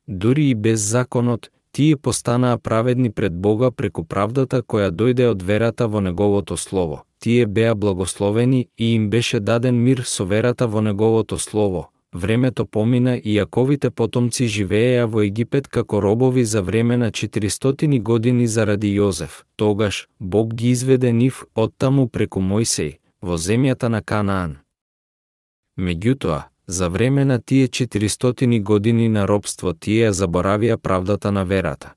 Дури 0.07 0.49
и 0.49 0.55
без 0.55 0.79
законот, 0.79 1.51
тие 1.71 1.95
постанаа 1.97 2.57
праведни 2.57 3.09
пред 3.11 3.33
Бога 3.33 3.71
преку 3.71 4.03
правдата 4.03 4.61
која 4.61 4.91
дојде 4.91 5.29
од 5.31 5.41
верата 5.43 5.87
во 5.87 6.01
Неговото 6.01 6.57
Слово. 6.57 7.03
Тие 7.19 7.45
беа 7.45 7.75
благословени 7.75 8.67
и 8.77 8.93
им 8.95 9.09
беше 9.09 9.39
даден 9.39 9.83
мир 9.83 10.03
со 10.05 10.25
верата 10.25 10.67
во 10.67 10.81
Неговото 10.81 11.37
Слово, 11.37 11.89
времето 12.13 12.65
помина 12.65 13.15
и 13.17 13.37
Јаковите 13.39 13.89
потомци 13.89 14.47
живееја 14.47 15.05
во 15.05 15.23
Египет 15.23 15.67
како 15.67 16.01
робови 16.01 16.45
за 16.45 16.61
време 16.61 16.97
на 16.97 17.11
400 17.11 18.01
години 18.01 18.47
заради 18.47 18.99
Јозеф. 18.99 19.43
Тогаш 19.55 20.07
Бог 20.19 20.53
ги 20.53 20.69
изведе 20.69 21.13
нив 21.13 21.45
оттаму 21.55 22.07
преку 22.07 22.39
Мојсей 22.39 22.97
во 23.21 23.37
земјата 23.37 23.87
на 23.87 24.01
Канаан. 24.01 24.57
Меѓутоа, 25.77 26.50
за 26.71 26.89
време 26.89 27.25
на 27.25 27.41
тие 27.41 27.67
400 27.67 28.63
години 28.63 29.09
на 29.09 29.27
робство 29.27 29.73
тие 29.73 30.11
заборавија 30.11 30.77
правдата 30.77 31.31
на 31.31 31.45
верата. 31.45 31.93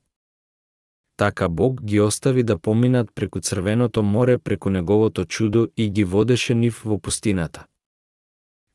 Така 1.17 1.49
Бог 1.49 1.81
ги 1.83 1.99
остави 1.99 2.43
да 2.43 2.57
поминат 2.57 3.09
преку 3.15 3.39
Црвеното 3.39 4.03
море 4.03 4.37
преку 4.37 4.69
неговото 4.69 5.25
чудо 5.25 5.67
и 5.77 5.89
ги 5.89 6.03
водеше 6.03 6.55
нив 6.55 6.81
во 6.85 6.99
пустината. 6.99 7.65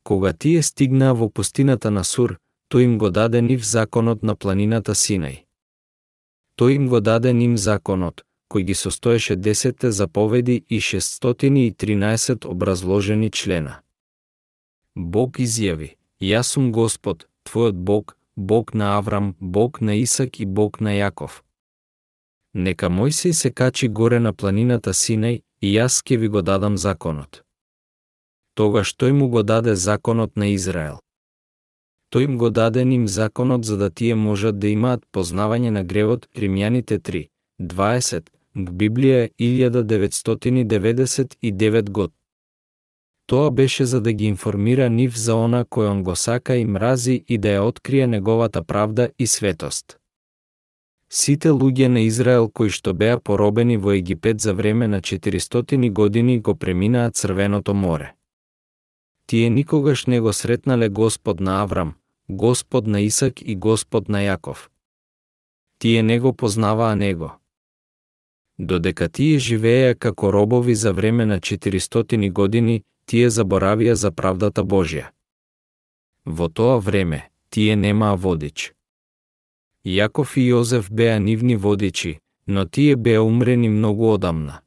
Кога 0.03 0.33
тие 0.33 0.63
стигнаа 0.63 1.13
во 1.13 1.29
пустината 1.29 1.91
на 1.91 2.03
Сур, 2.03 2.37
тој 2.73 2.83
им 2.83 2.97
го 2.97 3.09
даде 3.09 3.41
нив 3.41 3.61
законот 3.65 4.23
на 4.23 4.35
планината 4.35 4.95
Синај. 4.95 5.45
Тој 6.57 6.75
им 6.75 6.87
го 6.87 6.99
даде 6.99 7.33
ним 7.33 7.57
законот, 7.57 8.25
кој 8.49 8.63
ги 8.63 8.73
состоеше 8.73 9.37
10 9.37 9.89
заповеди 9.89 10.65
и 10.69 10.81
613 10.81 12.45
образложени 12.45 13.29
члена. 13.29 13.81
Бог 14.95 15.39
изјави, 15.39 15.95
Јас 16.21 16.53
сум 16.53 16.71
Господ, 16.71 17.27
твојот 17.45 17.75
Бог, 17.75 18.17
Бог 18.35 18.73
на 18.73 18.97
Аврам, 18.97 19.35
Бог 19.39 19.81
на 19.81 19.95
Исак 19.95 20.39
и 20.39 20.45
Бог 20.45 20.81
на 20.81 20.89
Јаков. 20.89 21.41
Нека 22.53 22.89
Мојсей 22.89 23.33
се 23.33 23.51
качи 23.51 23.87
горе 23.87 24.19
на 24.19 24.33
планината 24.33 24.93
Синај 24.93 25.41
и 25.61 25.77
јас 25.77 26.03
ќе 26.03 26.17
ви 26.17 26.27
го 26.27 26.41
дадам 26.41 26.77
законот 26.77 27.43
тогаш 28.61 28.89
тој 28.99 29.13
му 29.17 29.25
го 29.33 29.41
даде 29.43 29.73
законот 29.75 30.31
на 30.35 30.47
Израел. 30.53 30.97
Тој 32.11 32.23
им 32.27 32.37
го 32.37 32.49
даде 32.49 32.85
ним 32.85 33.07
законот 33.07 33.65
за 33.65 33.77
да 33.77 33.89
тие 33.89 34.15
можат 34.15 34.59
да 34.59 34.67
имаат 34.67 35.05
познавање 35.15 35.69
на 35.77 35.83
гревот 35.83 36.27
Римјаните 36.35 36.99
3, 36.99 37.27
20, 37.59 38.29
Библија 38.55 39.29
1999 39.39 41.89
год. 41.89 42.11
Тоа 43.31 43.51
беше 43.51 43.85
за 43.85 44.01
да 44.01 44.13
ги 44.13 44.25
информира 44.25 44.89
нив 44.89 45.15
за 45.15 45.39
она 45.39 45.63
кој 45.63 45.89
он 45.91 46.03
го 46.03 46.15
сака 46.19 46.59
и 46.59 46.65
мрази 46.65 47.17
и 47.27 47.37
да 47.37 47.55
ја 47.55 47.67
открие 47.71 48.07
неговата 48.07 48.63
правда 48.63 49.09
и 49.19 49.27
светост. 49.27 49.97
Сите 51.09 51.49
луѓе 51.49 51.87
на 51.87 52.01
Израел 52.03 52.49
кои 52.51 52.69
што 52.69 52.93
беа 52.93 53.19
поробени 53.19 53.77
во 53.77 53.95
Египет 53.95 54.41
за 54.41 54.53
време 54.53 54.87
на 54.87 55.01
400 55.01 55.91
години 55.91 56.39
го 56.39 56.55
преминаа 56.55 57.11
Црвеното 57.11 57.73
море 57.73 58.15
тие 59.31 59.49
никогаш 59.49 60.05
не 60.05 60.19
го 60.19 60.33
сретнале 60.33 60.89
Господ 60.89 61.39
на 61.39 61.61
Аврам, 61.61 61.93
Господ 62.29 62.87
на 62.87 63.01
Исак 63.01 63.41
и 63.41 63.55
Господ 63.55 64.09
на 64.09 64.17
Јаков. 64.17 64.67
Тие 65.79 66.03
не 66.03 66.19
го 66.19 66.33
познаваа 66.33 66.95
него. 66.95 67.31
Додека 68.59 69.07
тие 69.09 69.39
живееја 69.39 69.95
како 69.95 70.31
робови 70.31 70.75
за 70.75 70.91
време 70.93 71.25
на 71.25 71.39
400 71.39 72.31
години, 72.31 72.83
тие 73.11 73.29
заборавија 73.29 73.93
за 73.99 74.09
правдата 74.15 74.63
Божја. 74.63 75.09
Во 76.25 76.47
тоа 76.47 76.77
време, 76.79 77.17
тие 77.49 77.75
немаа 77.75 78.15
водич. 78.15 78.71
Јаков 79.83 80.37
и 80.39 80.45
Јозеф 80.47 80.87
беа 80.87 81.17
нивни 81.19 81.57
водичи, 81.57 82.19
но 82.47 82.63
тие 82.65 82.95
беа 82.95 83.21
умрени 83.21 83.69
многу 83.69 84.13
одамна. 84.13 84.61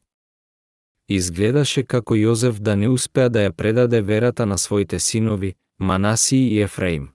Изгледаше 1.08 1.86
како 1.88 2.18
Јозеф 2.20 2.60
да 2.60 2.76
не 2.76 2.88
успеа 2.88 3.32
да 3.32 3.46
ја 3.46 3.52
предаде 3.52 4.02
верата 4.02 4.46
на 4.46 4.58
своите 4.58 4.98
синови, 4.98 5.54
Манаси 5.78 6.36
и 6.36 6.60
Ефраим. 6.60 7.08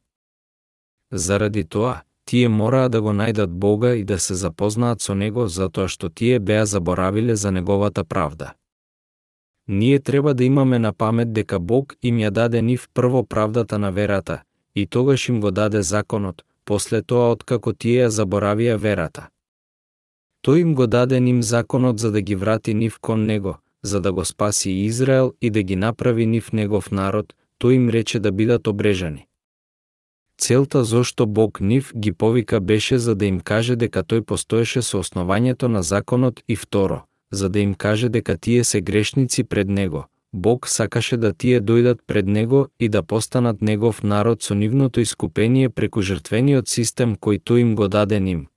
Заради 1.12 1.64
тоа, 1.64 2.02
тие 2.26 2.50
мораа 2.50 2.90
да 2.90 3.02
го 3.02 3.14
најдат 3.14 3.54
Бога 3.54 3.94
и 3.96 4.04
да 4.04 4.18
се 4.20 4.34
запознаат 4.34 5.02
со 5.02 5.14
Него 5.14 5.48
затоа 5.48 5.88
што 5.88 6.10
тие 6.10 6.40
беа 6.40 6.66
заборавиле 6.66 7.36
за 7.36 7.52
Неговата 7.52 8.04
правда. 8.04 8.54
Ние 9.72 10.00
треба 10.00 10.34
да 10.34 10.44
имаме 10.44 10.80
на 10.80 10.94
памет 10.94 11.34
дека 11.34 11.60
Бог 11.60 11.94
им 12.02 12.18
ја 12.18 12.30
даде 12.32 12.62
нив 12.62 12.88
прво 12.94 13.24
правдата 13.24 13.78
на 13.80 13.92
верата, 13.92 14.42
и 14.76 14.88
тогаш 14.88 15.30
им 15.30 15.42
го 15.42 15.52
даде 15.52 15.82
законот, 15.82 16.42
после 16.66 17.02
тоа 17.02 17.32
откако 17.32 17.74
тие 17.74 18.08
ја 18.08 18.10
заборавија 18.10 18.78
верата. 18.78 19.30
Тој 20.42 20.62
им 20.62 20.74
го 20.74 20.88
даде 20.88 21.20
ним 21.20 21.44
законот 21.44 22.00
за 22.00 22.12
да 22.12 22.22
ги 22.22 22.36
врати 22.36 22.74
нив 22.74 22.98
кон 23.00 23.26
Него, 23.26 23.58
за 23.84 24.02
да 24.02 24.14
го 24.14 24.26
спаси 24.26 24.72
Израел 24.72 25.34
и 25.42 25.50
да 25.50 25.62
ги 25.64 25.76
направи 25.76 26.26
нив 26.26 26.54
негов 26.54 26.92
народ, 26.92 27.36
тој 27.62 27.72
им 27.72 27.90
рече 27.90 28.20
да 28.20 28.32
бидат 28.32 28.68
обрежани. 28.68 29.28
Целта 30.38 30.84
зошто 30.84 31.28
Бог 31.28 31.62
нив 31.62 31.92
ги 31.96 32.12
повика 32.12 32.60
беше 32.60 32.98
за 32.98 33.16
да 33.16 33.26
им 33.26 33.40
каже 33.40 33.76
дека 33.76 34.02
тој 34.02 34.22
постоеше 34.22 34.82
со 34.82 34.98
основањето 34.98 35.68
на 35.68 35.84
законот 35.84 36.42
и 36.48 36.56
второ, 36.56 37.04
за 37.32 37.50
да 37.50 37.60
им 37.60 37.74
каже 37.74 38.10
дека 38.10 38.38
тие 38.38 38.64
се 38.64 38.82
грешници 38.82 39.44
пред 39.44 39.68
Него. 39.70 40.06
Бог 40.34 40.68
сакаше 40.68 41.18
да 41.18 41.34
тие 41.34 41.62
дојдат 41.62 42.00
пред 42.08 42.28
Него 42.28 42.68
и 42.80 42.90
да 42.90 43.04
постанат 43.04 43.62
Негов 43.62 44.04
народ 44.04 44.44
со 44.44 44.56
нивното 44.56 45.02
искупение 45.02 45.70
преку 45.70 46.02
жртвениот 46.02 46.68
систем 46.68 47.16
кој 47.16 47.42
тој 47.42 47.62
им 47.62 47.76
го 47.76 47.88
даде 47.88 48.20
ним. 48.20 48.48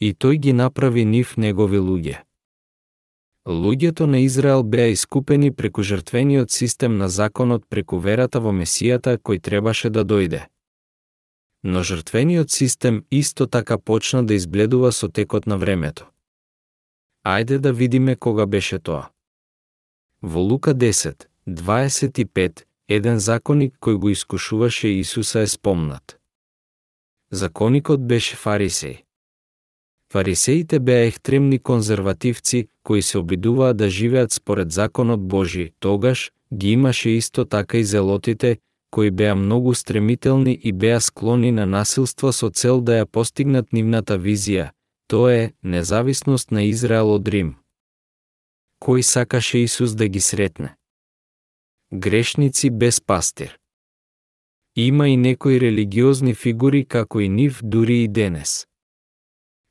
И 0.00 0.12
тој 0.12 0.36
ги 0.36 0.52
направи 0.52 1.04
нив 1.04 1.36
Негови 1.36 1.78
луѓе. 1.78 2.26
Луѓето 3.46 4.06
на 4.06 4.18
Израел 4.26 4.62
беа 4.62 4.90
искупени 4.90 5.52
преку 5.54 5.82
жртвениот 5.82 6.50
систем 6.50 6.98
на 6.98 7.08
законот 7.08 7.62
преку 7.68 7.98
верата 7.98 8.40
во 8.40 8.50
Месијата 8.50 9.18
кој 9.22 9.40
требаше 9.40 9.90
да 9.90 10.02
дојде. 10.04 10.46
Но 11.62 11.82
жртвениот 11.82 12.50
систем 12.50 13.04
исто 13.10 13.46
така 13.46 13.78
почна 13.78 14.26
да 14.26 14.34
избледува 14.34 14.92
со 14.92 15.08
текот 15.08 15.46
на 15.46 15.58
времето. 15.58 16.10
Ајде 17.26 17.58
да 17.58 17.72
видиме 17.72 18.14
кога 18.16 18.46
беше 18.46 18.78
тоа. 18.78 19.08
Во 20.22 20.40
Лука 20.40 20.74
10, 20.74 21.26
25, 21.48 22.62
еден 22.88 23.18
законик 23.18 23.74
кој 23.82 23.96
го 23.98 24.10
искушуваше 24.14 24.88
Исуса 24.88 25.40
е 25.40 25.46
спомнат. 25.46 26.20
Законикот 27.30 28.06
беше 28.06 28.36
фарисеј. 28.36 29.02
Фарисеите 30.12 30.78
беа 30.78 31.06
екстремни 31.06 31.58
конзервативци 31.58 32.68
кои 32.82 33.02
се 33.02 33.18
обидуваа 33.18 33.74
да 33.74 33.90
живеат 33.90 34.32
според 34.32 34.72
законот 34.72 35.28
Божи, 35.28 35.72
тогаш 35.80 36.30
ги 36.54 36.70
имаше 36.70 37.10
исто 37.10 37.44
така 37.44 37.78
и 37.78 37.84
зелотите, 37.84 38.58
кои 38.90 39.10
беа 39.10 39.34
многу 39.34 39.74
стремителни 39.74 40.60
и 40.62 40.72
беа 40.72 41.00
склони 41.00 41.52
на 41.52 41.66
насилство 41.66 42.32
со 42.32 42.50
цел 42.50 42.80
да 42.80 43.02
ја 43.02 43.04
постигнат 43.04 43.72
нивната 43.72 44.14
визија, 44.18 44.70
тоа 45.08 45.34
е 45.34 45.52
независност 45.62 46.50
на 46.50 46.62
Израел 46.62 47.14
од 47.14 47.28
Рим. 47.28 47.54
Кој 48.82 49.02
сакаше 49.02 49.58
Исус 49.58 49.94
да 49.94 50.08
ги 50.08 50.20
сретне? 50.20 50.74
Грешници 51.92 52.70
без 52.70 53.00
пастир. 53.00 53.58
Има 54.76 55.08
и 55.08 55.16
некои 55.16 55.60
религиозни 55.60 56.34
фигури 56.34 56.84
како 56.84 57.20
и 57.20 57.28
нив 57.28 57.60
дури 57.62 58.02
и 58.02 58.08
денес. 58.08 58.66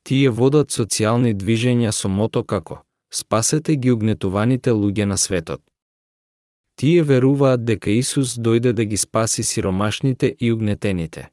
Тие 0.02 0.30
водат 0.30 0.72
социјални 0.72 1.34
движења 1.34 1.92
со 1.92 2.08
мото 2.08 2.44
како 2.44 2.82
«Спасете 3.12 3.76
ги 3.76 3.90
угнетуваните 3.90 4.70
луѓе 4.70 5.04
на 5.04 5.18
светот». 5.18 5.62
Тие 6.76 7.02
веруваат 7.02 7.64
дека 7.64 7.90
Исус 7.90 8.34
дојде 8.38 8.72
да 8.72 8.84
ги 8.84 8.96
спаси 8.96 9.42
сиромашните 9.42 10.34
и 10.40 10.52
угнетените. 10.52 11.30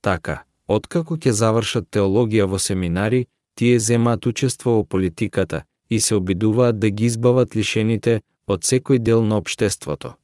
Така, 0.00 0.45
откако 0.68 1.16
ќе 1.16 1.30
завршат 1.30 1.88
теологија 1.90 2.46
во 2.46 2.58
семинари, 2.58 3.26
тие 3.54 3.78
земаат 3.78 4.26
учество 4.26 4.70
во 4.70 4.84
политиката 4.84 5.62
и 5.90 6.00
се 6.00 6.14
обидуваат 6.14 6.78
да 6.78 6.90
ги 6.90 7.06
избават 7.06 7.56
лишените 7.56 8.20
од 8.46 8.62
секој 8.62 8.98
дел 8.98 9.22
на 9.22 9.38
обштеството. 9.38 10.14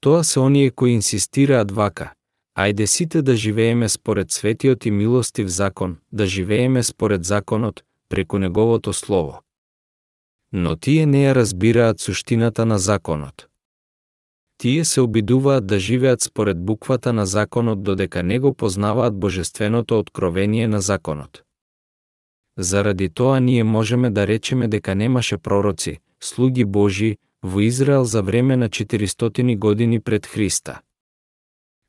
Тоа 0.00 0.24
се 0.24 0.40
оние 0.40 0.70
кои 0.70 0.92
инсистираат 0.92 1.70
вака, 1.70 2.12
Ајде 2.58 2.86
сите 2.86 3.22
да 3.22 3.36
живееме 3.36 3.88
според 3.88 4.32
светиот 4.32 4.86
и 4.86 4.90
милостив 4.90 5.48
закон, 5.48 5.96
да 6.12 6.26
живееме 6.26 6.82
според 6.82 7.24
законот, 7.24 7.84
преку 8.08 8.38
неговото 8.38 8.92
слово. 8.92 9.42
Но 10.52 10.76
тие 10.76 11.06
не 11.06 11.22
ја 11.26 11.34
разбираат 11.34 12.00
суштината 12.00 12.66
на 12.66 12.78
законот. 12.78 13.47
Тие 14.58 14.84
се 14.84 15.00
обидуваат 15.00 15.66
да 15.66 15.78
живеат 15.78 16.22
според 16.22 16.64
буквата 16.64 17.12
на 17.12 17.26
законот 17.26 17.82
додека 17.82 18.22
не 18.22 18.38
го 18.38 18.54
познаваат 18.54 19.18
божественото 19.18 19.98
откровение 19.98 20.68
на 20.68 20.80
законот. 20.80 21.42
Заради 22.58 23.08
тоа 23.08 23.40
ние 23.40 23.64
можеме 23.64 24.10
да 24.10 24.26
речеме 24.26 24.68
дека 24.68 24.94
немаше 24.94 25.38
пророци, 25.38 25.98
слуги 26.20 26.64
Божи, 26.64 27.16
во 27.42 27.60
Израел 27.60 28.04
за 28.04 28.22
време 28.22 28.56
на 28.56 28.68
400 28.68 29.58
години 29.58 30.00
пред 30.00 30.26
Христа. 30.26 30.80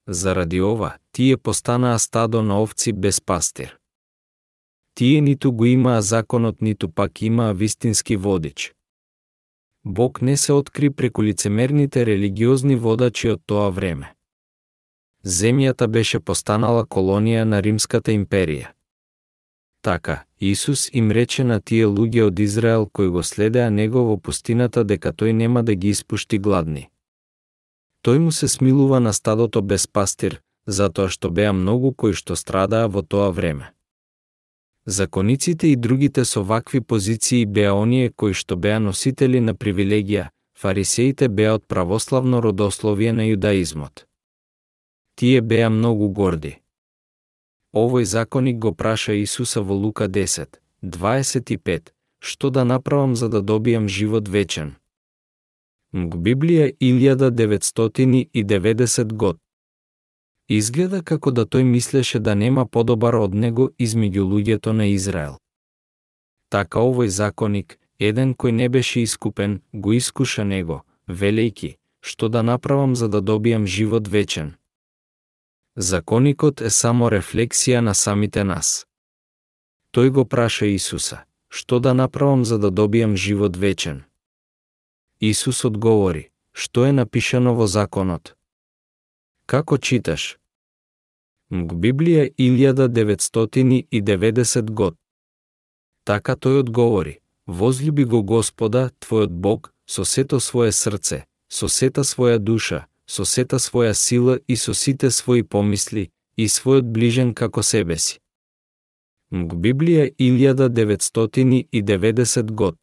Заради 0.07 0.61
ова, 0.61 0.97
тие 1.11 1.37
постанаа 1.37 1.99
стадо 1.99 2.43
на 2.43 2.61
овци 2.61 2.93
без 2.93 3.21
пастир. 3.21 3.77
Тие 4.95 5.21
ниту 5.21 5.51
го 5.51 5.65
имаа 5.65 6.01
законот, 6.01 6.61
ниту 6.61 6.89
пак 6.89 7.21
имаа 7.21 7.53
вистински 7.53 8.15
водич. 8.15 8.73
Бог 9.85 10.21
не 10.21 10.37
се 10.37 10.53
откри 10.53 10.89
преку 10.89 11.23
лицемерните 11.23 12.05
религиозни 12.05 12.75
водачи 12.75 13.29
од 13.29 13.41
тоа 13.45 13.69
време. 13.69 14.13
земјата 15.23 15.87
беше 15.87 16.19
постанала 16.19 16.85
колонија 16.85 17.43
на 17.43 17.61
Римската 17.61 18.11
империја. 18.11 18.67
Така, 19.81 20.23
Исус 20.39 20.89
им 20.93 21.11
рече 21.11 21.43
на 21.43 21.59
тие 21.61 21.85
луѓе 21.85 22.21
од 22.27 22.39
Израел 22.39 22.85
кои 22.93 23.07
го 23.07 23.23
следеа 23.23 23.69
него 23.69 24.03
во 24.03 24.17
пустината 24.17 24.83
дека 24.83 25.11
тој 25.11 25.31
нема 25.31 25.63
да 25.63 25.75
ги 25.75 25.89
испушти 25.89 26.39
гладни. 26.39 26.89
Тој 28.03 28.17
му 28.17 28.31
се 28.31 28.47
смилува 28.47 28.99
на 28.99 29.13
стадото 29.13 29.61
без 29.61 29.87
пастир, 29.87 30.41
затоа 30.67 31.09
што 31.09 31.29
беа 31.29 31.53
многу 31.53 31.93
кои 31.93 32.13
што 32.13 32.35
страдаа 32.35 32.87
во 32.87 33.01
тоа 33.01 33.31
време. 33.31 33.71
Закониците 34.89 35.67
и 35.67 35.75
другите 35.75 36.25
со 36.25 36.43
вакви 36.43 36.81
позиции 36.81 37.45
беа 37.45 37.73
оние 37.77 38.09
кои 38.09 38.33
што 38.33 38.57
беа 38.57 38.79
носители 38.81 39.39
на 39.39 39.53
привилегија, 39.53 40.29
фарисеите 40.57 41.29
беа 41.29 41.53
од 41.59 41.67
православно 41.69 42.41
родословие 42.41 43.13
на 43.13 43.21
јудаизмот. 43.27 44.07
Тие 45.15 45.41
беа 45.41 45.69
многу 45.69 46.09
горди. 46.09 46.61
Овој 47.73 48.03
законик 48.03 48.57
го 48.57 48.73
праша 48.73 49.13
Исуса 49.13 49.61
во 49.61 49.73
Лука 49.77 50.07
10, 50.09 50.57
25, 50.81 51.93
што 52.19 52.49
да 52.49 52.65
направам 52.65 53.15
за 53.15 53.29
да 53.29 53.41
добијам 53.45 53.87
живот 53.87 54.27
вечен. 54.27 54.75
Мг 55.93 56.15
Библија 56.17 56.73
1990 56.81 59.13
год. 59.13 59.37
Изгледа 60.49 61.03
како 61.05 61.31
да 61.31 61.45
тој 61.45 61.63
мислеше 61.63 62.19
да 62.19 62.33
нема 62.35 62.65
подобар 62.65 63.15
од 63.15 63.33
него 63.33 63.69
измеѓу 63.77 64.23
луѓето 64.31 64.71
на 64.73 64.87
Израел. 64.89 65.37
Така 66.49 66.81
овој 66.81 67.07
законик, 67.13 67.77
еден 67.99 68.33
кој 68.33 68.51
не 68.51 68.69
беше 68.69 69.03
искупен, 69.05 69.61
го 69.73 69.93
искуша 69.93 70.45
него, 70.45 70.81
велејки, 71.07 71.75
што 72.01 72.29
да 72.29 72.41
направам 72.43 72.95
за 72.95 73.09
да 73.09 73.21
добијам 73.21 73.65
живот 73.65 74.07
вечен. 74.07 74.55
Законикот 75.75 76.61
е 76.61 76.69
само 76.69 77.09
рефлексија 77.13 77.79
на 77.85 77.93
самите 77.93 78.43
нас. 78.43 78.87
Тој 79.93 80.09
го 80.09 80.25
праша 80.25 80.65
Исуса, 80.65 81.25
што 81.49 81.79
да 81.79 81.93
направам 81.93 82.45
за 82.45 82.57
да 82.57 82.71
добијам 82.71 83.13
живот 83.15 83.57
вечен? 83.57 84.03
Исус 85.21 85.65
одговори, 85.65 86.31
што 86.53 86.85
е 86.85 86.91
напишано 86.91 87.53
во 87.53 87.67
законот? 87.67 88.33
Како 89.45 89.77
читаш? 89.77 90.38
Мг 91.51 91.73
Библија 91.73 92.29
1990 92.37 94.69
год. 94.69 94.95
Така 96.05 96.35
тој 96.35 96.59
одговори, 96.59 97.19
возлюби 97.47 98.05
го 98.05 98.23
Господа, 98.23 98.91
твојот 99.01 99.29
Бог, 99.29 99.73
со 99.89 100.05
сето 100.05 100.35
своје 100.37 100.71
срце, 100.71 101.23
со 101.49 101.67
сета 101.67 102.01
своја 102.05 102.37
душа, 102.37 102.85
со 103.07 103.25
сета 103.25 103.55
своја 103.57 103.93
сила 103.97 104.39
и 104.47 104.55
со 104.55 104.73
сите 104.73 105.07
своји 105.09 105.43
помисли, 105.43 106.09
и 106.37 106.45
својот 106.45 106.83
ближен 106.93 107.33
како 107.33 107.63
себе 107.63 107.97
си. 107.97 108.19
Мг 109.31 109.53
Библија 109.53 110.13
1990 110.19 112.51
год. 112.51 112.75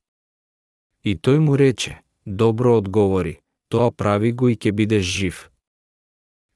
И 1.04 1.14
тој 1.14 1.38
му 1.38 1.56
рече, 1.56 1.98
добро 2.26 2.76
одговори, 2.78 3.36
тоа 3.68 3.90
прави 3.92 4.32
го 4.32 4.48
и 4.48 4.56
ќе 4.56 4.72
бидеш 4.72 5.06
жив. 5.06 5.50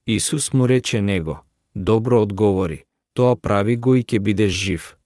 Исус 0.06 0.52
му 0.52 0.66
рече 0.66 1.00
него, 1.00 1.44
добро 1.74 2.22
одговори, 2.22 2.84
тоа 3.14 3.36
прави 3.36 3.76
го 3.76 3.94
и 3.94 4.02
ќе 4.02 4.18
бидеш 4.18 4.52
жив. 4.52 4.96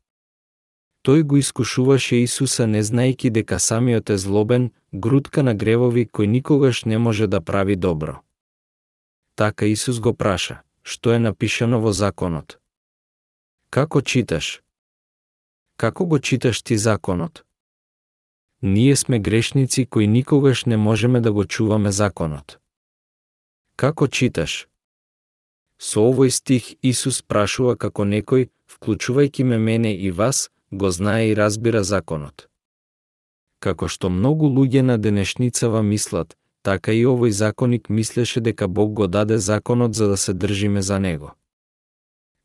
Тој 1.04 1.22
го 1.22 1.36
искушуваше 1.36 2.22
Исуса 2.22 2.66
не 2.66 2.80
знаејќи 2.82 3.30
дека 3.30 3.58
самиот 3.58 4.10
е 4.10 4.18
злобен, 4.18 4.70
грудка 4.92 5.42
на 5.42 5.54
гревови 5.54 6.06
кој 6.06 6.26
никогаш 6.26 6.84
не 6.84 6.98
може 6.98 7.26
да 7.26 7.40
прави 7.40 7.76
добро. 7.76 8.22
Така 9.36 9.66
Исус 9.66 10.00
го 10.00 10.14
праша, 10.14 10.62
што 10.82 11.12
е 11.12 11.18
напишано 11.18 11.80
во 11.80 11.92
законот. 11.92 12.58
Како 13.70 14.00
читаш? 14.00 14.62
Како 15.76 16.06
го 16.06 16.18
читаш 16.18 16.62
ти 16.62 16.78
законот? 16.78 17.44
Ние 18.62 18.96
сме 18.96 19.18
грешници 19.18 19.86
кои 19.86 20.06
никогаш 20.06 20.64
не 20.64 20.76
можеме 20.76 21.20
да 21.20 21.32
го 21.32 21.44
чуваме 21.44 21.92
законот. 21.92 22.58
Како 23.76 24.08
читаш? 24.08 24.68
Со 25.78 26.00
овој 26.10 26.30
стих 26.30 26.74
Исус 26.82 27.22
прашува 27.22 27.76
како 27.76 28.04
некој, 28.04 28.48
вклучувајќи 28.70 29.44
ме 29.44 29.58
мене 29.58 29.94
и 29.94 30.10
вас, 30.10 30.50
го 30.70 30.90
знае 30.90 31.30
и 31.30 31.34
разбира 31.34 31.84
законот. 31.84 32.48
Како 33.58 33.88
што 33.88 34.10
многу 34.10 34.48
луѓе 34.48 34.82
на 34.82 34.98
денешницава 34.98 35.82
мислат, 35.82 36.36
така 36.62 36.92
и 36.92 37.04
овој 37.04 37.30
законик 37.30 37.88
мислеше 37.88 38.40
дека 38.40 38.68
Бог 38.68 38.92
го 38.92 39.06
даде 39.06 39.38
законот 39.38 39.94
за 39.94 40.08
да 40.08 40.16
се 40.16 40.32
држиме 40.32 40.82
за 40.82 40.98
него. 40.98 41.34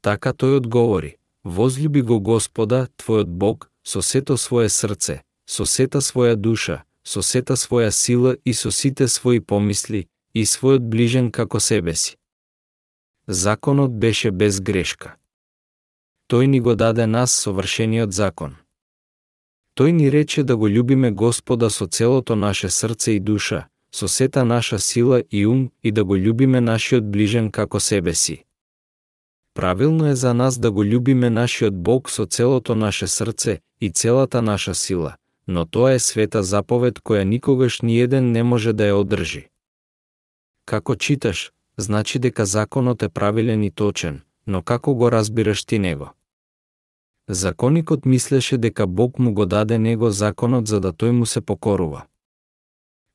Така 0.01 0.31
тој 0.33 0.57
одговори, 0.57 1.15
возлюби 1.43 2.01
го 2.01 2.19
Господа, 2.19 2.87
твојот 2.97 3.27
Бог, 3.27 3.69
со 3.83 4.01
сето 4.01 4.37
свое 4.37 4.69
срце, 4.69 5.21
со 5.45 5.65
сета 5.65 5.99
своја 5.99 6.35
душа, 6.35 6.83
со 7.03 7.21
сета 7.21 7.55
своја 7.57 7.91
сила 7.91 8.35
и 8.45 8.53
со 8.53 8.71
сите 8.71 9.07
своји 9.07 9.41
помисли, 9.41 10.07
и 10.33 10.45
својот 10.45 10.85
ближен 10.91 11.31
како 11.31 11.59
себе 11.59 11.95
си. 11.95 12.18
Законот 13.31 13.91
беше 13.91 14.31
без 14.31 14.57
грешка. 14.59 15.11
Тој 16.33 16.47
ни 16.49 16.59
го 16.65 16.73
даде 16.75 17.05
нас 17.05 17.29
совршениот 17.29 18.09
закон. 18.09 18.55
Тој 19.77 19.91
ни 19.91 20.09
рече 20.09 20.43
да 20.43 20.57
го 20.57 20.65
љубиме 20.65 21.11
Господа 21.13 21.69
со 21.69 21.85
целото 21.85 22.35
наше 22.35 22.69
срце 22.69 23.11
и 23.11 23.19
душа, 23.19 23.67
со 23.91 24.07
сета 24.07 24.45
наша 24.45 24.79
сила 24.79 25.21
и 25.31 25.45
ум 25.45 25.69
и 25.83 25.91
да 25.91 26.03
го 26.05 26.17
љубиме 26.17 26.59
нашиот 26.59 27.05
ближен 27.11 27.51
како 27.51 27.79
себе 27.79 28.15
си. 28.15 28.45
Правилно 29.53 30.07
е 30.07 30.15
за 30.15 30.33
нас 30.33 30.57
да 30.57 30.71
го 30.71 30.83
љубиме 30.83 31.29
нашиот 31.29 31.77
Бог 31.83 32.09
со 32.09 32.25
целото 32.25 32.75
наше 32.75 33.07
срце 33.07 33.59
и 33.79 33.91
целата 33.91 34.41
наша 34.41 34.75
сила, 34.75 35.15
но 35.47 35.65
тоа 35.65 35.93
е 35.93 35.99
света 35.99 36.43
заповед 36.43 36.99
која 36.99 37.23
никогаш 37.23 37.81
ни 37.81 38.01
еден 38.01 38.31
не 38.31 38.43
може 38.43 38.73
да 38.73 38.89
ја 38.89 38.97
одржи. 39.05 39.47
Како 40.65 40.95
читаш, 40.95 41.51
значи 41.79 42.19
дека 42.19 42.45
законот 42.45 43.03
е 43.03 43.09
правилен 43.09 43.63
и 43.63 43.71
точен, 43.71 44.21
но 44.47 44.61
како 44.61 44.95
го 44.95 45.11
разбираш 45.11 45.65
ти 45.65 45.79
него? 45.79 46.09
Законикот 47.29 48.05
мислеше 48.05 48.57
дека 48.57 48.87
Бог 48.87 49.19
му 49.19 49.33
го 49.33 49.45
даде 49.45 49.77
него 49.79 50.11
законот 50.11 50.67
за 50.67 50.79
да 50.79 50.93
тој 50.93 51.11
му 51.11 51.25
се 51.25 51.41
покорува. 51.41 52.05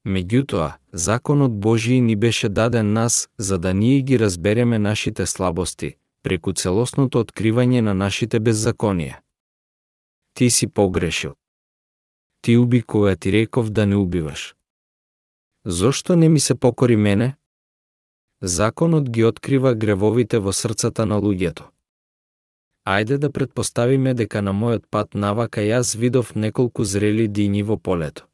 Меѓутоа, 0.06 0.72
законот 0.92 1.60
Божии 1.60 2.00
ни 2.00 2.16
беше 2.16 2.48
даден 2.48 2.92
нас 2.92 3.28
за 3.38 3.58
да 3.58 3.74
ние 3.74 4.02
ги 4.02 4.18
разбереме 4.18 4.78
нашите 4.78 5.26
слабости, 5.26 5.96
преку 6.22 6.52
целосното 6.52 7.24
откривање 7.24 7.80
на 7.80 7.94
нашите 7.94 8.40
беззаконија. 8.40 9.16
Ти 10.34 10.50
си 10.50 10.66
погрешил. 10.66 11.34
Ти 12.42 12.56
уби 12.56 12.82
кога 12.82 13.16
ти 13.16 13.32
реков 13.32 13.70
да 13.70 13.86
не 13.86 13.96
убиваш. 13.96 14.54
Зошто 15.66 16.16
не 16.16 16.28
ми 16.28 16.40
се 16.40 16.54
покори 16.54 16.96
мене? 16.96 17.36
Законот 18.40 19.10
ги 19.10 19.24
открива 19.24 19.74
гревовите 19.74 20.38
во 20.38 20.52
срцата 20.52 21.06
на 21.06 21.20
луѓето. 21.20 21.70
Ајде 22.84 23.16
да 23.18 23.30
предпоставиме 23.32 24.14
дека 24.14 24.42
на 24.42 24.52
мојот 24.52 24.84
пат 24.90 25.14
навака 25.14 25.60
јас 25.60 25.96
видов 25.96 26.34
неколку 26.34 26.84
зрели 26.84 27.28
дини 27.28 27.62
во 27.62 27.76
полето. 27.76 28.26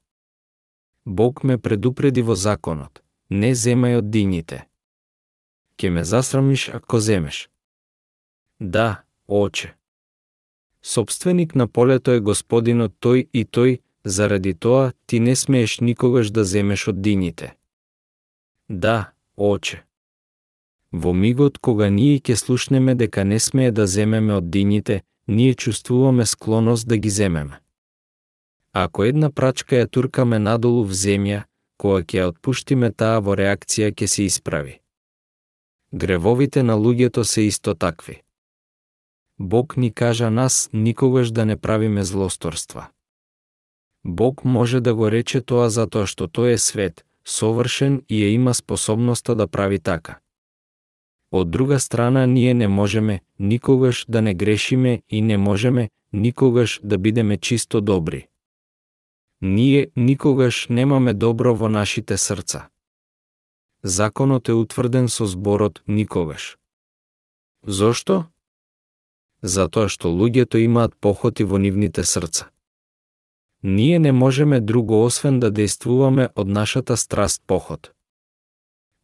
Бог 1.07 1.45
ме 1.45 1.59
предупреди 1.59 2.23
во 2.23 2.35
законот, 2.35 3.03
не 3.31 3.55
земај 3.55 3.99
од 3.99 4.11
дините. 4.11 4.67
Ке 5.77 5.91
ме 5.91 6.05
засрамиш 6.05 6.69
ако 6.69 7.01
земеш. 7.01 7.51
Да, 8.61 9.03
оче. 9.29 9.75
Собственик 10.83 11.55
на 11.55 11.69
полето 11.69 12.11
е 12.11 12.21
господинот 12.21 12.93
тој 13.01 13.29
и 13.33 13.45
тој, 13.45 13.81
заради 14.05 14.55
тоа 14.55 14.93
ти 15.07 15.21
не 15.21 15.37
смееш 15.37 15.81
никогаш 15.81 16.31
да 16.31 16.45
земеш 16.45 16.89
од 16.89 17.03
дините. 17.03 17.55
Да, 18.69 19.13
оче. 19.37 19.85
Во 20.93 21.13
мигот 21.13 21.59
кога 21.59 21.89
ние 21.89 22.19
ќе 22.19 22.35
слушнеме 22.35 22.95
дека 22.95 23.25
не 23.25 23.39
смее 23.39 23.71
да 23.71 23.87
земеме 23.87 24.35
од 24.35 24.51
дините, 24.51 25.03
ние 25.29 25.55
чувствуваме 25.55 26.27
склоност 26.27 26.89
да 26.89 26.97
ги 26.97 27.11
земеме. 27.11 27.61
Ако 28.73 29.05
една 29.05 29.31
прачка 29.31 29.77
ја 29.77 29.87
туркаме 29.91 30.39
надолу 30.39 30.85
в 30.85 30.95
земја, 30.95 31.45
кога 31.79 32.03
ќе 32.03 32.19
ја 32.21 32.29
отпуштиме 32.31 32.91
таа 32.91 33.21
во 33.21 33.35
реакција 33.39 33.91
ќе 33.95 34.07
се 34.07 34.27
исправи. 34.27 34.81
Гревовите 35.95 36.63
на 36.63 36.75
луѓето 36.75 37.23
се 37.23 37.43
исто 37.43 37.75
такви. 37.75 38.23
Бог 39.39 39.77
ни 39.77 39.93
кажа 39.93 40.31
нас 40.31 40.71
никогаш 40.73 41.31
да 41.31 41.45
не 41.45 41.57
правиме 41.57 42.05
злосторства. 42.05 42.87
Бог 44.05 44.45
може 44.45 44.81
да 44.81 44.95
го 44.95 45.11
рече 45.11 45.41
тоа 45.41 45.71
затоа 45.71 46.07
што 46.07 46.27
тој 46.27 46.55
е 46.55 46.59
свет, 46.59 47.05
совршен 47.25 48.03
и 48.09 48.23
ја 48.23 48.29
има 48.35 48.55
способноста 48.55 49.35
да 49.35 49.47
прави 49.47 49.79
така. 49.79 50.19
Од 51.31 51.51
друга 51.51 51.79
страна, 51.79 52.27
ние 52.27 52.55
не 52.55 52.69
можеме 52.69 53.21
никогаш 53.39 54.05
да 54.09 54.23
не 54.23 54.35
грешиме 54.35 55.03
и 55.09 55.23
не 55.23 55.39
можеме 55.39 55.91
никогаш 56.13 56.81
да 56.83 56.99
бидеме 56.99 57.39
чисто 57.39 57.81
добри 57.81 58.31
ние 59.41 59.91
никогаш 59.97 60.67
немаме 60.69 61.15
добро 61.15 61.55
во 61.55 61.69
нашите 61.69 62.17
срца. 62.17 62.69
Законот 63.83 64.49
е 64.49 64.53
утврден 64.53 65.09
со 65.09 65.27
зборот 65.27 65.83
никогаш. 65.87 66.59
Зошто? 67.65 68.27
Затоа 69.43 69.89
што 69.89 70.13
луѓето 70.13 70.61
имаат 70.61 70.93
похоти 71.01 71.45
во 71.45 71.57
нивните 71.57 72.05
срца. 72.05 72.51
Ние 73.63 73.99
не 73.99 74.13
можеме 74.13 74.61
друго 74.61 75.05
освен 75.05 75.41
да 75.41 75.51
действуваме 75.51 76.29
од 76.35 76.49
нашата 76.49 76.97
страст 76.97 77.43
поход. 77.47 77.93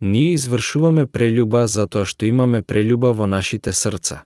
Ние 0.01 0.33
извршуваме 0.33 1.07
прелюба 1.07 1.67
затоа 1.67 2.05
што 2.05 2.27
имаме 2.27 2.63
прелюба 2.63 3.13
во 3.13 3.27
нашите 3.27 3.73
срца. 3.73 4.25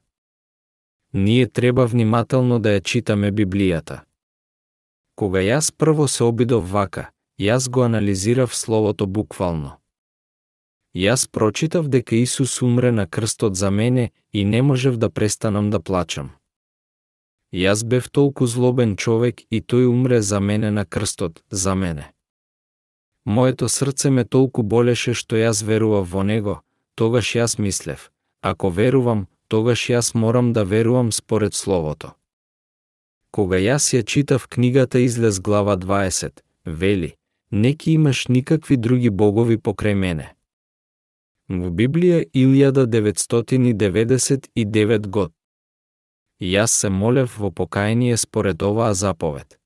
Ние 1.12 1.46
треба 1.46 1.86
внимателно 1.86 2.58
да 2.58 2.74
ја 2.74 2.82
читаме 2.82 3.30
Библијата. 3.32 4.02
Кога 5.14 5.38
јас 5.38 5.70
прво 5.70 6.08
се 6.08 6.24
обидов 6.24 6.70
вака, 6.70 7.10
јас 7.38 7.70
го 7.70 7.82
анализирав 7.82 8.54
словото 8.54 9.06
буквално. 9.06 9.78
Јас 10.94 11.30
прочитав 11.30 11.88
дека 11.88 12.16
Исус 12.16 12.62
умре 12.62 12.90
на 12.92 13.06
крстот 13.06 13.56
за 13.56 13.70
мене 13.70 14.10
и 14.32 14.44
не 14.44 14.62
можев 14.62 14.96
да 14.96 15.10
престанам 15.10 15.70
да 15.70 15.80
плачам. 15.80 16.30
Јас 17.54 17.84
бев 17.86 18.10
толку 18.10 18.46
злобен 18.46 18.96
човек 18.96 19.42
и 19.50 19.62
тој 19.62 19.86
умре 19.86 20.22
за 20.22 20.40
мене 20.40 20.70
на 20.70 20.84
крстот, 20.84 21.42
за 21.50 21.74
мене. 21.74 22.12
Моето 23.30 23.68
срце 23.68 24.10
ме 24.10 24.24
толку 24.24 24.62
болеше 24.62 25.14
што 25.14 25.36
јас 25.38 25.62
верував 25.62 26.12
во 26.12 26.22
него, 26.26 26.60
тогаш 26.98 27.36
јас 27.38 27.58
мислев, 27.62 28.10
ако 28.42 28.70
верувам, 28.78 29.26
тогаш 29.46 29.90
јас 29.90 30.14
морам 30.18 30.52
да 30.52 30.64
верувам 30.64 31.12
според 31.12 31.54
Словото. 31.54 32.10
Кога 33.30 33.56
јас 33.56 33.94
ја 33.94 34.02
читав 34.02 34.48
книгата 34.48 34.98
Излез 34.98 35.38
глава 35.38 35.76
20, 35.76 36.30
вели, 36.64 37.14
неки 37.50 37.92
имаш 37.92 38.26
никакви 38.26 38.76
други 38.76 39.10
богови 39.10 39.58
покрај 39.58 39.94
мене. 39.94 40.34
Во 41.48 41.70
Библија 41.70 42.24
1999 42.34 45.06
год. 45.06 45.32
Јас 46.40 46.66
се 46.66 46.90
молев 46.90 47.38
во 47.38 47.50
покаяние 47.50 48.16
според 48.16 48.62
оваа 48.62 48.94
заповед. 48.94 49.59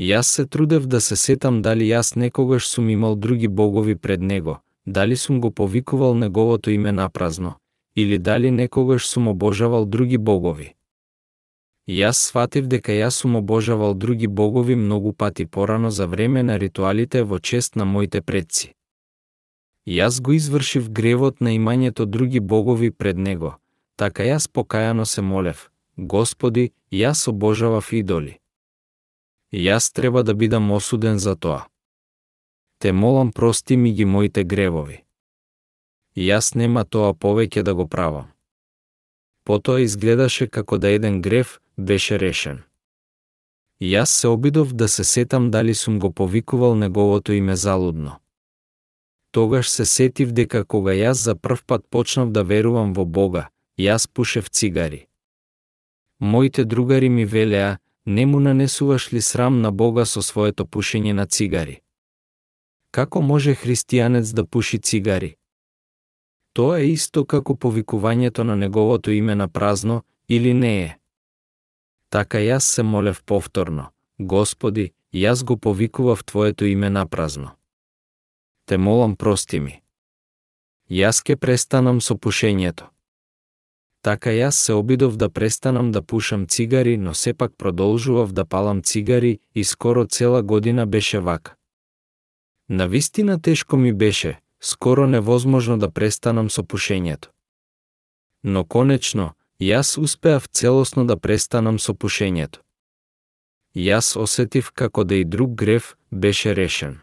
Јас 0.00 0.22
се 0.32 0.46
трудев 0.46 0.86
да 0.86 1.00
се 1.00 1.16
сетам 1.16 1.60
дали 1.62 1.84
јас 1.84 2.16
некогаш 2.16 2.66
сум 2.66 2.88
имал 2.88 3.16
други 3.16 3.48
богови 3.48 3.96
пред 3.96 4.20
него, 4.20 4.58
дали 4.86 5.16
сум 5.16 5.40
го 5.40 5.50
повикувал 5.50 6.14
неговото 6.14 6.70
име 6.70 6.92
напразно, 6.92 7.54
или 7.96 8.18
дали 8.18 8.50
некогаш 8.50 9.08
сум 9.08 9.28
обожавал 9.28 9.84
други 9.84 10.18
богови. 10.18 10.72
Јас 11.88 12.12
сватив 12.30 12.66
дека 12.66 12.92
јас 12.92 13.20
сум 13.20 13.36
обожавал 13.36 13.94
други 13.94 14.26
богови 14.26 14.74
многу 14.74 15.12
пати 15.12 15.46
порано 15.46 15.90
за 15.90 16.06
време 16.06 16.42
на 16.42 16.58
ритуалите 16.58 17.22
во 17.22 17.38
чест 17.38 17.76
на 17.76 17.84
моите 17.84 18.22
предци. 18.22 18.72
Јас 19.86 20.22
го 20.22 20.32
извршив 20.32 20.90
гревот 20.90 21.40
на 21.40 21.50
имањето 21.50 22.06
други 22.06 22.40
богови 22.40 22.90
пред 22.90 23.16
него, 23.16 23.56
така 23.96 24.22
јас 24.22 24.48
покајано 24.48 25.04
се 25.04 25.20
молев, 25.20 25.70
Господи, 25.96 26.72
јас 26.92 27.28
обожавав 27.28 27.92
идоли. 27.92 28.40
Јас 29.52 29.92
треба 29.92 30.22
да 30.22 30.34
бидам 30.34 30.70
осуден 30.70 31.18
за 31.18 31.36
тоа. 31.36 31.66
Те 32.78 32.92
молам 32.92 33.32
прости 33.32 33.76
ми 33.76 33.92
ги 33.92 34.04
моите 34.04 34.44
гревови. 34.44 35.04
Јас 36.16 36.54
нема 36.54 36.84
тоа 36.84 37.14
повеќе 37.14 37.62
да 37.62 37.74
го 37.74 37.88
правам. 37.88 38.30
Потоа 39.44 39.80
изгледаше 39.80 40.46
како 40.46 40.78
да 40.78 40.88
еден 40.88 41.22
грев 41.22 41.60
беше 41.78 42.18
решен. 42.18 42.62
Јас 43.80 44.04
се 44.04 44.28
обидов 44.28 44.72
да 44.72 44.88
се 44.88 45.04
сетам 45.04 45.50
дали 45.50 45.74
сум 45.74 45.98
го 45.98 46.12
повикувал 46.12 46.74
неговото 46.74 47.32
име 47.32 47.56
залудно. 47.56 48.20
Тогаш 49.32 49.70
се 49.70 49.84
сетив 49.84 50.32
дека 50.32 50.64
кога 50.64 50.90
јас 50.90 51.12
за 51.12 51.34
прв 51.34 51.64
пат 51.66 51.86
почнав 51.90 52.30
да 52.30 52.42
верувам 52.44 52.92
во 52.92 53.04
Бога, 53.04 53.48
јас 53.78 54.08
пушев 54.12 54.48
цигари. 54.50 55.06
Моите 56.20 56.64
другари 56.64 57.08
ми 57.08 57.24
велеа, 57.24 57.78
не 58.10 58.26
му 58.26 58.40
нанесуваш 58.40 59.12
ли 59.12 59.20
срам 59.22 59.60
на 59.60 59.70
Бога 59.72 60.04
со 60.04 60.22
своето 60.22 60.64
пушење 60.66 61.12
на 61.12 61.26
цигари? 61.26 61.76
Како 62.90 63.22
може 63.22 63.54
христијанец 63.54 64.34
да 64.34 64.44
пуши 64.44 64.78
цигари? 64.78 65.36
Тоа 66.52 66.80
е 66.80 66.90
исто 66.90 67.22
како 67.24 67.54
повикувањето 67.54 68.42
на 68.42 68.56
неговото 68.56 69.10
име 69.10 69.34
на 69.34 69.48
празно 69.48 70.02
или 70.28 70.54
не 70.54 70.74
е. 70.82 70.98
Така 72.10 72.38
јас 72.38 72.66
се 72.74 72.82
молев 72.82 73.22
повторно, 73.22 73.86
Господи, 74.18 74.92
јас 75.14 75.44
го 75.44 75.56
повикував 75.56 76.24
Твоето 76.24 76.64
име 76.64 76.90
на 76.90 77.06
празно. 77.06 77.50
Те 78.66 78.78
молам 78.78 79.16
прости 79.16 79.60
ми. 79.60 79.82
Јас 80.90 81.22
ке 81.22 81.36
престанам 81.36 82.00
со 82.00 82.14
пушењето. 82.14 82.90
Така 84.02 84.30
јас 84.30 84.50
се 84.50 84.72
обидов 84.72 85.16
да 85.16 85.28
престанам 85.28 85.92
да 85.92 86.02
пушам 86.02 86.46
цигари, 86.46 86.96
но 86.96 87.14
сепак 87.14 87.52
продолжував 87.58 88.32
да 88.32 88.44
палам 88.44 88.82
цигари 88.82 89.38
и 89.54 89.64
скоро 89.64 90.06
цела 90.06 90.42
година 90.42 90.86
беше 90.86 91.20
вака. 91.20 91.54
На 92.68 92.88
вистина 92.88 93.42
тешко 93.42 93.76
ми 93.76 93.92
беше, 93.92 94.40
скоро 94.60 95.06
невозможно 95.06 95.78
да 95.78 95.90
престанам 95.90 96.50
со 96.50 96.62
пушењето. 96.62 97.28
Но 98.44 98.64
конечно, 98.64 99.34
јас 99.60 99.98
успеав 100.00 100.48
целосно 100.48 101.06
да 101.06 101.16
престанам 101.16 101.78
со 101.78 101.92
пушењето. 101.92 102.60
Јас 103.76 104.16
осетив 104.16 104.72
како 104.72 105.04
да 105.04 105.14
и 105.14 105.24
друг 105.24 105.54
грев 105.54 105.96
беше 106.12 106.56
решен. 106.56 107.00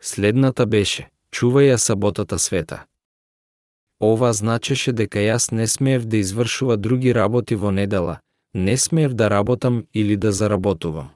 Следната 0.00 0.66
беше, 0.66 1.08
чувај 1.32 1.72
ја 1.72 1.76
саботата 1.76 2.38
света. 2.38 2.87
Ова 4.00 4.32
значеше 4.32 4.92
дека 4.92 5.18
јас 5.18 5.50
не 5.52 5.66
смеев 5.66 6.04
да 6.06 6.16
извршува 6.16 6.76
други 6.76 7.12
работи 7.12 7.54
во 7.54 7.70
недела, 7.70 8.20
не 8.54 8.76
смеев 8.76 9.14
да 9.14 9.30
работам 9.30 9.86
или 9.94 10.16
да 10.16 10.32
заработувам. 10.32 11.10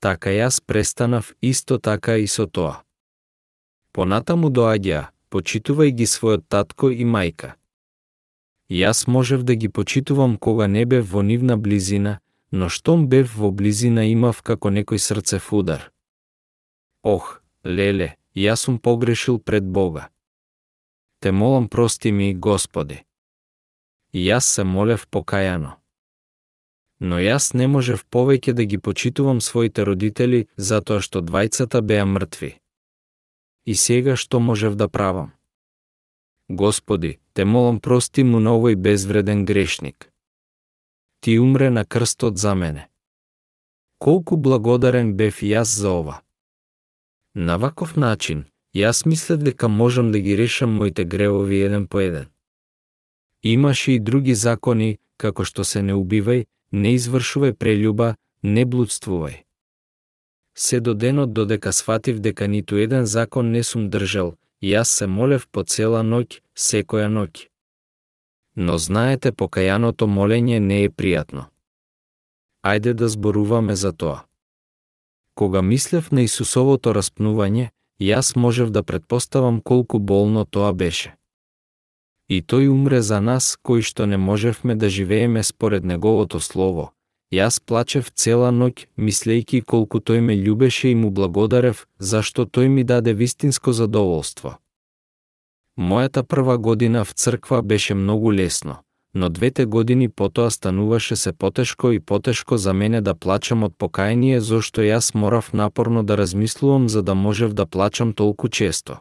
Така 0.00 0.30
јас 0.30 0.62
престанав 0.64 1.34
исто 1.42 1.78
така 1.78 2.16
и 2.16 2.26
со 2.26 2.46
тоа. 2.46 2.82
Понатаму 3.92 4.48
доаѓа, 4.48 5.08
почитувај 5.30 5.90
ги 5.90 6.06
својот 6.06 6.48
татко 6.48 6.90
и 6.90 7.04
мајка. 7.04 7.56
Јас 8.70 9.06
можев 9.08 9.42
да 9.42 9.54
ги 9.54 9.68
почитувам 9.68 10.36
кога 10.36 10.66
не 10.66 10.84
бев 10.84 11.10
во 11.12 11.22
нивна 11.22 11.56
близина, 11.56 12.20
но 12.50 12.68
штом 12.68 13.08
бев 13.08 13.34
во 13.36 13.50
близина 13.50 14.04
имав 14.12 14.42
како 14.42 14.70
некој 14.70 14.98
срцев 14.98 15.52
удар. 15.52 15.90
Ох, 17.02 17.42
леле, 17.64 18.16
јас 18.34 18.64
сум 18.64 18.78
погрешил 18.78 19.38
пред 19.38 19.64
Бога. 19.64 20.08
Те 21.20 21.32
молам 21.32 21.68
прости 21.68 22.12
ми, 22.12 22.34
Господи. 22.34 23.04
И 24.12 24.24
јас 24.30 24.46
се 24.54 24.64
молев 24.64 25.06
покајано. 25.10 25.72
Но 27.00 27.18
јас 27.18 27.54
не 27.54 27.66
можев 27.66 28.04
повеќе 28.10 28.52
да 28.52 28.64
ги 28.64 28.78
почитувам 28.78 29.40
своите 29.40 29.84
родители 29.84 30.46
затоа 30.56 31.00
што 31.00 31.22
двајцата 31.22 31.82
беа 31.82 32.06
мртви. 32.06 32.58
И 33.66 33.74
сега 33.74 34.16
што 34.16 34.40
можев 34.40 34.74
да 34.74 34.88
правам? 34.88 35.32
Господи, 36.48 37.18
те 37.32 37.44
молам 37.44 37.80
прости 37.80 38.24
му 38.24 38.40
на 38.40 38.56
овој 38.56 38.76
безвреден 38.76 39.44
грешник. 39.44 40.10
Ти 41.20 41.38
умре 41.38 41.70
на 41.70 41.84
крстот 41.84 42.38
за 42.38 42.54
мене. 42.54 42.88
Колку 43.98 44.36
благодарен 44.36 45.14
бев 45.16 45.42
јас 45.42 45.74
за 45.82 45.90
ова. 45.90 46.22
На 47.34 47.58
ваков 47.58 47.96
начин, 47.96 48.46
јас 48.80 49.06
мислев 49.06 49.42
дека 49.48 49.68
можам 49.68 50.12
да 50.12 50.18
ги 50.18 50.36
решам 50.36 50.76
моите 50.78 51.04
гревови 51.04 51.62
еден 51.62 51.86
по 51.86 52.00
еден. 52.00 52.26
Имаше 53.42 53.92
и 53.92 54.00
други 54.00 54.34
закони, 54.34 54.98
како 55.16 55.44
што 55.44 55.64
се 55.64 55.82
не 55.82 55.94
убивај, 55.94 56.46
не 56.72 56.94
извршувај 56.98 57.52
прелюба, 57.54 58.14
не 58.42 58.66
блудствувај 58.66 59.48
се 60.58 60.80
до 60.80 60.94
денот 60.94 61.32
додека 61.32 61.72
сватив 61.72 62.18
дека 62.18 62.46
ниту 62.46 62.76
еден 62.76 63.06
закон 63.06 63.50
не 63.50 63.62
сум 63.62 63.90
држал, 63.90 64.34
јас 64.62 64.90
се 64.98 65.06
молев 65.06 65.46
по 65.52 65.62
цела 65.62 66.02
ноќ, 66.02 66.40
секоја 66.54 67.06
ноќ. 67.06 67.46
Но 68.56 68.78
знаете, 68.78 69.30
покајаното 69.30 70.10
молење 70.10 70.58
не 70.58 70.82
е 70.84 70.90
пријатно. 70.90 71.44
Ајде 72.66 72.92
да 72.92 73.08
зборуваме 73.08 73.76
за 73.76 73.92
тоа. 73.92 74.24
Кога 75.34 75.62
мислев 75.62 76.10
на 76.10 76.26
Исусовото 76.26 76.90
распнување, 76.90 77.70
јас 78.00 78.36
можев 78.36 78.70
да 78.70 78.82
предпоставам 78.82 79.60
колку 79.60 79.98
болно 79.98 80.44
тоа 80.44 80.72
беше. 80.72 81.14
И 82.28 82.42
тој 82.42 82.68
умре 82.68 83.02
за 83.02 83.20
нас, 83.20 83.56
кои 83.62 83.82
што 83.82 84.06
не 84.06 84.16
можевме 84.16 84.74
да 84.74 84.88
живееме 84.88 85.42
според 85.42 85.84
Неговото 85.84 86.40
Слово, 86.40 86.92
Јас 87.28 87.58
плачев 87.60 88.06
цела 88.16 88.48
ноќ, 88.48 88.86
мислејки 88.96 89.60
колку 89.60 90.00
тој 90.00 90.22
ме 90.24 90.34
љубеше 90.40 90.88
и 90.88 90.94
му 90.96 91.10
благодарев, 91.12 91.84
зашто 91.98 92.46
тој 92.48 92.68
ми 92.72 92.84
даде 92.88 93.12
вистинско 93.12 93.72
задоволство. 93.76 94.56
Мојата 95.76 96.22
прва 96.22 96.56
година 96.56 97.04
в 97.04 97.12
црква 97.12 97.60
беше 97.62 97.94
многу 97.94 98.32
лесно, 98.32 98.78
но 99.18 99.28
двете 99.28 99.64
години 99.66 100.08
потоа 100.08 100.50
стануваше 100.50 101.16
се 101.16 101.32
потешко 101.32 101.92
и 101.92 102.00
потешко 102.00 102.56
за 102.56 102.72
мене 102.72 103.00
да 103.00 103.14
плачам 103.14 103.62
од 103.66 103.74
покаяние 103.78 104.40
зашто 104.40 104.82
јас 104.86 105.14
морав 105.14 105.50
напорно 105.52 106.02
да 106.02 106.16
размислувам 106.16 106.88
за 106.88 107.02
да 107.02 107.14
можев 107.14 107.52
да 107.52 107.66
плачам 107.66 108.12
толку 108.12 108.48
често. 108.48 109.00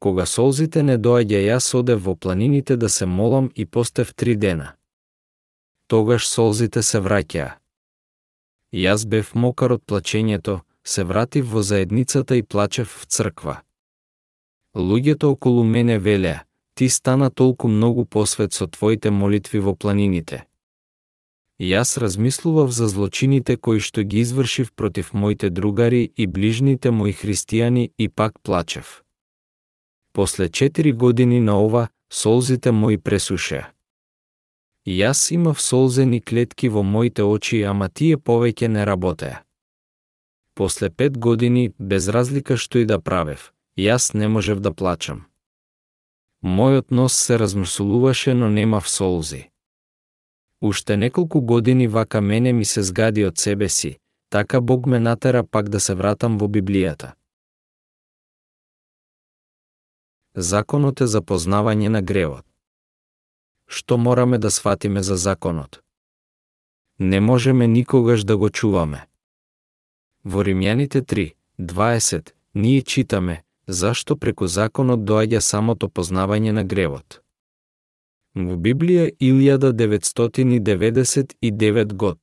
Кога 0.00 0.26
солзите 0.26 0.82
не 0.82 0.98
доаѓа, 0.98 1.38
јас 1.50 1.70
одев 1.78 2.02
во 2.02 2.16
планините 2.16 2.76
да 2.76 2.88
се 2.88 3.06
молам 3.06 3.50
и 3.54 3.66
постев 3.66 4.14
три 4.14 4.36
дена. 4.36 4.72
Тогаш 5.86 6.26
солзите 6.26 6.82
се 6.82 6.98
враќаа. 6.98 7.50
Јас 8.74 9.06
бев 9.06 9.34
мокар 9.34 9.78
од 9.78 9.82
плачењето, 9.86 10.60
се 10.84 11.04
вратив 11.04 11.46
во 11.52 11.62
заедницата 11.62 12.36
и 12.36 12.42
плачев 12.42 12.90
в 12.90 13.06
црква. 13.06 13.60
Луѓето 14.74 15.30
околу 15.38 15.64
мене 15.64 15.98
велеа, 15.98 16.42
ти 16.76 16.88
стана 16.88 17.30
толку 17.30 17.68
многу 17.68 18.04
посвет 18.04 18.52
со 18.52 18.66
твоите 18.66 19.10
молитви 19.10 19.58
во 19.58 19.72
планините. 19.74 20.44
Јас 21.58 21.96
размислував 21.96 22.70
за 22.70 22.88
злочините 22.88 23.56
кои 23.56 23.80
што 23.80 24.02
ги 24.04 24.20
извршив 24.20 24.72
против 24.76 25.14
моите 25.14 25.48
другари 25.50 26.04
и 26.16 26.26
ближните 26.26 26.90
мои 26.90 27.12
христијани 27.16 27.90
и 27.98 28.08
пак 28.08 28.40
плачев. 28.42 29.02
После 30.12 30.48
четири 30.48 30.92
години 30.92 31.40
на 31.40 31.56
ова, 31.64 31.88
солзите 32.12 32.72
мои 32.72 32.98
пресушеа. 32.98 33.72
Јас 34.86 35.32
имав 35.32 35.60
солзени 35.60 36.20
клетки 36.20 36.68
во 36.68 36.82
моите 36.82 37.22
очи, 37.22 37.62
ама 37.62 37.88
тие 37.88 38.18
повеќе 38.18 38.68
не 38.68 38.84
работеа. 38.84 39.40
После 40.54 40.90
пет 40.90 41.16
години, 41.18 41.72
без 41.78 42.08
разлика 42.08 42.56
што 42.56 42.78
и 42.78 42.84
да 42.84 43.00
правев, 43.00 43.52
јас 43.78 44.12
не 44.14 44.28
можев 44.28 44.60
да 44.60 44.72
плачам. 44.72 45.24
Мојот 46.44 46.90
нос 46.90 47.14
се 47.14 47.38
размрсулуваше, 47.38 48.34
но 48.34 48.48
немав 48.48 48.88
солзи. 48.88 49.50
Уште 50.60 50.96
неколку 50.96 51.40
години 51.40 51.88
вака 51.88 52.20
мене 52.20 52.52
ми 52.52 52.64
се 52.64 52.82
згади 52.82 53.24
од 53.24 53.38
себе 53.38 53.68
си, 53.68 53.98
така 54.30 54.60
Бог 54.60 54.86
ме 54.86 55.00
натера 55.00 55.44
пак 55.44 55.68
да 55.68 55.80
се 55.80 55.94
вратам 55.94 56.38
во 56.38 56.48
Библијата. 56.48 57.12
Законот 60.34 61.00
е 61.00 61.06
за 61.06 61.22
познавање 61.22 61.88
на 61.88 62.02
гревот. 62.02 62.44
Што 63.66 63.96
мораме 63.96 64.38
да 64.38 64.50
сватиме 64.50 65.02
за 65.02 65.16
законот? 65.16 65.80
Не 66.98 67.20
можеме 67.20 67.66
никогаш 67.66 68.24
да 68.24 68.36
го 68.36 68.50
чуваме. 68.50 69.08
Во 70.24 70.44
Римјаните 70.44 71.00
3, 71.00 71.34
20, 71.60 72.32
ние 72.54 72.82
читаме, 72.82 73.42
зашто 73.66 74.16
преку 74.16 74.46
законот 74.46 75.00
доаѓа 75.00 75.40
самото 75.40 75.88
познавање 75.88 76.52
на 76.52 76.64
гревот. 76.64 77.22
Во 78.34 78.56
Библија 78.56 79.10
1999 79.20 81.92
год. 81.92 82.18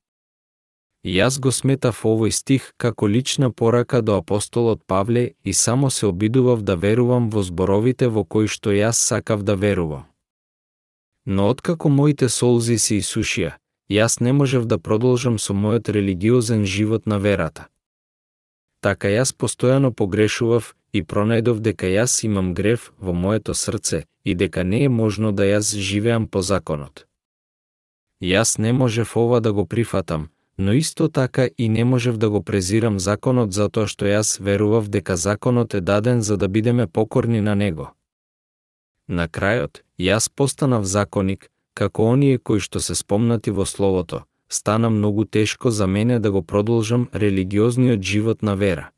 Јас 1.04 1.40
го 1.40 1.52
сметав 1.52 2.04
овој 2.08 2.30
стих 2.32 2.72
како 2.76 3.06
лична 3.06 3.52
порака 3.52 4.02
до 4.02 4.16
апостолот 4.16 4.86
Павле 4.86 5.34
и 5.44 5.52
само 5.52 5.90
се 5.90 6.06
обидував 6.06 6.62
да 6.62 6.76
верувам 6.76 7.30
во 7.30 7.42
зборовите 7.42 8.08
во 8.08 8.24
кои 8.24 8.48
што 8.48 8.70
јас 8.70 8.92
сакав 8.92 9.42
да 9.42 9.54
верувам. 9.54 10.04
Но 11.26 11.48
откако 11.48 11.88
моите 11.88 12.28
солзи 12.28 12.78
се 12.78 12.94
исушија, 13.02 13.52
јас 13.90 14.20
не 14.20 14.32
можев 14.32 14.64
да 14.64 14.78
продолжам 14.78 15.38
со 15.38 15.52
мојот 15.52 15.88
религиозен 15.92 16.64
живот 16.64 17.06
на 17.06 17.18
верата. 17.18 17.66
Така 18.80 19.08
јас 19.08 19.36
постојано 19.36 19.92
погрешував 19.92 20.74
и 20.94 21.02
пронајдов 21.02 21.58
дека 21.60 21.90
јас 21.90 22.22
имам 22.26 22.54
грев 22.54 22.92
во 22.98 23.12
моето 23.12 23.54
срце 23.54 24.04
и 24.24 24.34
дека 24.34 24.64
не 24.64 24.84
е 24.84 24.88
можно 24.88 25.32
да 25.32 25.44
јас 25.44 25.74
живеам 25.88 26.28
по 26.28 26.42
законот. 26.42 27.06
Јас 28.22 28.58
не 28.58 28.72
можев 28.72 29.16
ова 29.16 29.40
да 29.40 29.52
го 29.52 29.66
прифатам, 29.66 30.28
но 30.58 30.72
исто 30.72 31.08
така 31.08 31.48
и 31.58 31.68
не 31.68 31.84
можев 31.84 32.16
да 32.16 32.30
го 32.30 32.42
презирам 32.42 32.98
законот 32.98 33.52
затоа 33.52 33.90
што 33.90 34.06
јас 34.06 34.38
верував 34.40 34.88
дека 34.88 35.16
законот 35.16 35.74
е 35.74 35.80
даден 35.80 36.22
за 36.22 36.36
да 36.36 36.48
бидеме 36.48 36.86
покорни 36.86 37.40
на 37.40 37.54
него. 37.54 37.90
На 39.08 39.28
крајот, 39.28 39.82
јас 39.98 40.30
постанав 40.30 40.86
законик, 40.86 41.50
како 41.74 42.06
оние 42.14 42.38
кои 42.38 42.60
што 42.60 42.80
се 42.80 42.94
спомнати 42.94 43.50
во 43.50 43.66
Словото, 43.66 44.24
стана 44.48 44.90
многу 44.90 45.24
тешко 45.24 45.70
за 45.70 45.86
мене 45.86 46.18
да 46.20 46.30
го 46.30 46.42
продолжам 46.42 47.08
религиозниот 47.14 48.02
живот 48.02 48.42
на 48.42 48.54
вера. 48.56 48.93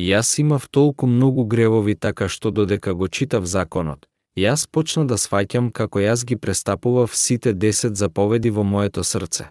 Јас 0.00 0.40
имав 0.40 0.66
толку 0.68 1.06
многу 1.06 1.44
гревови 1.44 1.94
така 1.94 2.28
што 2.28 2.50
додека 2.50 2.94
го 2.94 3.08
читав 3.08 3.44
законот, 3.44 4.06
јас 4.36 4.66
почна 4.66 5.04
да 5.04 5.16
сваќам 5.20 5.70
како 5.72 6.00
јас 6.00 6.24
ги 6.24 6.36
престапував 6.36 7.14
сите 7.14 7.52
10 7.54 7.94
заповеди 7.94 8.50
во 8.50 8.64
моето 8.64 9.04
срце. 9.04 9.50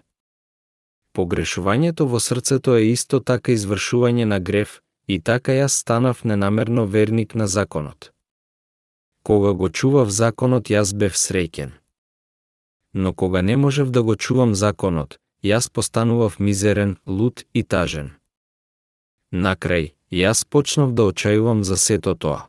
Погрешувањето 1.14 2.06
во 2.06 2.20
срцето 2.20 2.74
е 2.76 2.90
исто 2.90 3.20
така 3.20 3.52
извршување 3.52 4.24
на 4.24 4.40
грев, 4.40 4.80
и 5.06 5.20
така 5.20 5.52
јас 5.52 5.78
станав 5.84 6.24
ненамерно 6.24 6.86
верник 6.86 7.34
на 7.34 7.46
законот. 7.46 8.12
Кога 9.22 9.52
го 9.52 9.68
чував 9.68 10.10
законот, 10.10 10.70
јас 10.70 10.94
бев 10.96 11.14
среќен. 11.14 11.70
Но 12.92 13.14
кога 13.14 13.42
не 13.42 13.56
можев 13.56 13.90
да 13.90 14.02
го 14.02 14.16
чувам 14.16 14.54
законот, 14.54 15.18
јас 15.44 15.70
постанував 15.70 16.40
мизерен, 16.40 16.96
лут 17.06 17.46
и 17.54 17.62
тажен. 17.62 18.10
Накрај, 19.32 19.92
Јас 20.10 20.42
почнав 20.44 20.90
да 20.92 21.04
очајувам 21.06 21.62
за 21.62 21.76
сето 21.76 22.14
тоа. 22.14 22.48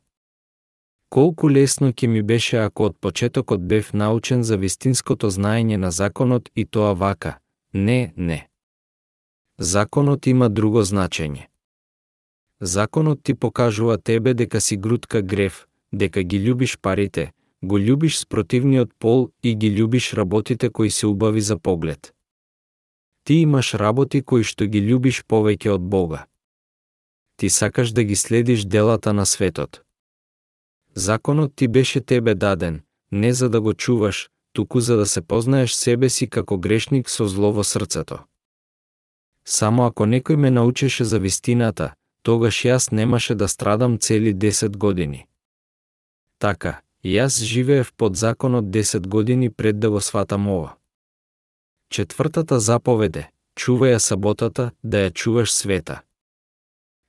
Колку 1.13 1.50
лесно 1.50 1.91
ќе 1.93 2.08
ми 2.08 2.21
беше 2.21 2.58
ако 2.58 2.88
од 2.89 2.95
почетокот 2.97 3.62
бев 3.62 3.93
научен 3.93 4.43
за 4.43 4.58
вистинското 4.58 5.30
знаење 5.30 5.78
на 5.78 5.91
законот 5.91 6.50
и 6.56 6.65
тоа 6.65 6.93
вака. 6.93 7.38
Не, 7.74 8.13
не. 8.17 8.47
Законот 9.58 10.28
има 10.28 10.50
друго 10.50 10.82
значење. 10.82 11.45
Законот 12.62 13.24
ти 13.24 13.34
покажува 13.34 13.97
тебе 13.97 14.34
дека 14.34 14.62
си 14.62 14.78
грудка 14.78 15.21
грев, 15.21 15.67
дека 15.93 16.24
ги 16.24 16.39
љубиш 16.39 16.78
парите, 16.82 17.32
го 17.62 17.78
љубиш 17.78 18.17
спротивниот 18.17 18.89
пол 19.00 19.30
и 19.43 19.56
ги 19.56 19.69
љубиш 19.69 20.13
работите 20.13 20.69
кои 20.69 20.89
се 20.89 21.08
убави 21.08 21.41
за 21.41 21.58
поглед. 21.58 22.13
Ти 23.24 23.34
имаш 23.34 23.74
работи 23.74 24.21
кои 24.21 24.43
што 24.43 24.65
ги 24.65 24.82
љубиш 24.82 25.24
повеќе 25.30 25.69
од 25.78 25.82
Бога 25.82 26.26
ти 27.41 27.49
сакаш 27.49 27.91
да 27.91 28.04
ги 28.04 28.15
следиш 28.15 28.65
делата 28.65 29.13
на 29.13 29.25
светот. 29.25 29.82
Законот 30.95 31.56
ти 31.56 31.67
беше 31.67 32.01
тебе 32.01 32.36
даден, 32.36 32.82
не 33.12 33.34
за 33.34 33.49
да 33.49 33.62
го 33.62 33.73
чуваш, 33.73 34.30
туку 34.54 34.80
за 34.80 34.97
да 34.97 35.06
се 35.06 35.21
познаеш 35.21 35.71
себе 35.71 36.10
си 36.10 36.27
како 36.30 36.58
грешник 36.58 37.10
со 37.10 37.25
зло 37.27 37.49
во 37.54 37.63
срцето. 37.63 38.19
Само 39.45 39.86
ако 39.86 40.06
некој 40.06 40.36
ме 40.36 40.51
научеше 40.51 41.04
за 41.04 41.19
вистината, 41.19 41.95
тогаш 42.21 42.62
јас 42.62 42.91
немаше 42.93 43.36
да 43.36 43.47
страдам 43.47 43.97
цели 43.97 44.36
10 44.36 44.77
години. 44.77 45.25
Така, 46.38 46.82
јас 47.06 47.41
живеев 47.41 47.93
под 47.97 48.15
законот 48.15 48.65
10 48.65 49.08
години 49.08 49.49
пред 49.49 49.80
да 49.80 49.89
го 49.89 50.01
сватам 50.01 50.47
ова. 50.47 50.77
Четвртата 51.89 52.60
заповеде, 52.60 53.30
чувај 53.58 53.97
ја 53.97 53.99
саботата, 53.99 54.71
да 54.84 54.97
ја 55.10 55.13
чуваш 55.13 55.51
света. 55.51 56.01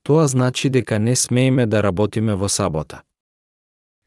Тоа 0.03 0.27
значи 0.27 0.71
дека 0.71 0.99
не 0.99 1.17
смееме 1.17 1.67
да 1.67 1.83
работиме 1.83 2.35
во 2.35 2.49
сабота. 2.49 3.03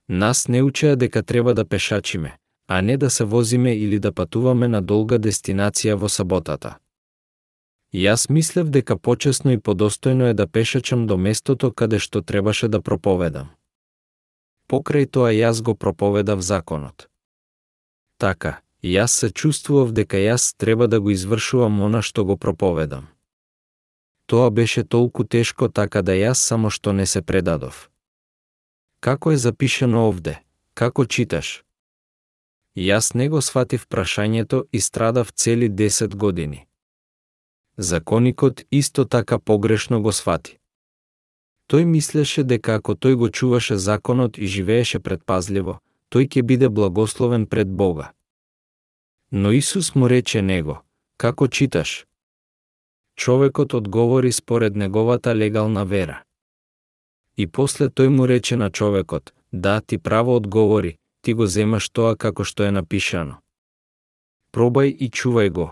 Нас 0.09 0.47
не 0.47 0.63
учеа 0.63 0.95
дека 0.95 1.23
треба 1.23 1.53
да 1.53 1.65
пешачиме, 1.65 2.37
а 2.67 2.81
не 2.81 2.97
да 2.97 3.09
се 3.09 3.23
возиме 3.23 3.75
или 3.75 3.99
да 3.99 4.11
патуваме 4.11 4.67
на 4.67 4.81
долга 4.81 5.17
дестинација 5.17 5.95
во 5.95 6.09
саботата. 6.09 6.77
Јас 7.93 8.29
мислев 8.29 8.69
дека 8.69 8.97
почесно 8.97 9.51
и 9.55 9.57
подостојно 9.57 10.29
е 10.29 10.33
да 10.33 10.47
пешачам 10.47 11.07
до 11.07 11.17
местото 11.17 11.71
каде 11.71 11.99
што 11.99 12.21
требаше 12.21 12.67
да 12.67 12.81
проповедам. 12.81 13.47
Покрај 14.67 15.07
тоа 15.07 15.31
јас 15.31 15.61
го 15.63 15.75
проповедав 15.75 16.41
законот. 16.41 17.07
Така, 18.17 18.59
јас 18.83 19.15
се 19.15 19.29
чувствував 19.29 19.93
дека 19.93 20.17
јас 20.17 20.51
треба 20.57 20.87
да 20.87 20.99
го 20.99 21.09
извршувам 21.09 21.81
она 21.81 22.01
што 22.01 22.25
го 22.25 22.37
проповедам. 22.37 23.07
Тоа 24.25 24.49
беше 24.49 24.83
толку 24.83 25.23
тешко 25.23 25.69
така 25.69 26.01
да 26.01 26.11
јас 26.11 26.41
само 26.41 26.69
што 26.69 26.93
не 26.93 27.05
се 27.05 27.21
предадов. 27.21 27.89
Како 28.99 29.31
е 29.31 29.37
запишено 29.37 30.07
овде? 30.09 30.39
Како 30.73 31.05
читаш? 31.05 31.63
Јас 32.75 33.13
не 33.15 33.29
го 33.29 33.41
сватив 33.41 33.87
прашањето 33.87 34.63
и 34.71 34.81
страдав 34.81 35.31
цели 35.31 35.69
10 35.69 36.15
години. 36.15 36.65
Законикот 37.77 38.65
исто 38.71 39.05
така 39.05 39.39
погрешно 39.39 40.01
го 40.01 40.11
свати. 40.11 40.57
Тој 41.69 41.85
мислеше 41.85 42.43
дека 42.43 42.75
ако 42.75 42.95
тој 42.95 43.15
го 43.15 43.29
чуваше 43.29 43.77
законот 43.77 44.37
и 44.37 44.47
живееше 44.47 44.99
предпазливо, 44.99 45.79
тој 46.09 46.27
ќе 46.27 46.41
биде 46.41 46.69
благословен 46.69 47.45
пред 47.45 47.69
Бога. 47.69 48.11
Но 49.31 49.51
Исус 49.51 49.95
му 49.95 50.09
рече 50.09 50.41
него, 50.41 50.81
како 51.17 51.47
читаш? 51.47 52.05
Човекот 53.15 53.73
одговори 53.73 54.31
според 54.31 54.75
неговата 54.75 55.35
легална 55.35 55.85
вера. 55.85 56.23
И 57.37 57.47
после 57.47 57.89
тој 57.89 58.07
му 58.07 58.27
рече 58.27 58.55
на 58.55 58.69
човекот, 58.71 59.33
да, 59.53 59.81
ти 59.81 59.97
право 59.97 60.35
одговори, 60.35 60.97
ти 61.21 61.33
го 61.33 61.45
земаш 61.45 61.89
тоа 61.89 62.15
како 62.15 62.43
што 62.43 62.63
е 62.63 62.71
напишано. 62.71 63.41
Пробај 64.53 64.95
и 64.95 65.09
чувај 65.09 65.49
го. 65.49 65.67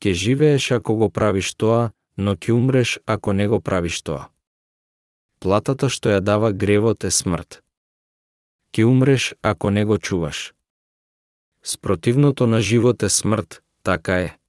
Ке 0.00 0.12
живееш 0.12 0.70
ако 0.70 0.96
го 0.96 1.10
правиш 1.10 1.54
тоа, 1.54 1.90
но 2.16 2.34
ќе 2.34 2.52
умреш 2.52 2.98
ако 3.06 3.32
не 3.32 3.48
го 3.48 3.60
правиш 3.60 4.02
тоа. 4.02 4.30
платата 5.40 5.88
што 5.88 6.12
ја 6.12 6.20
дава 6.20 6.52
гревот 6.52 7.04
е 7.04 7.10
смрт. 7.10 7.62
Ке 8.72 8.84
умреш 8.84 9.34
ако 9.42 9.70
не 9.70 9.84
го 9.84 9.98
чуваш. 9.98 10.54
Спротивното 11.64 12.46
на 12.46 12.60
живот 12.60 13.02
е 13.02 13.08
смрт, 13.08 13.62
така 13.82 14.20
е. 14.20 14.39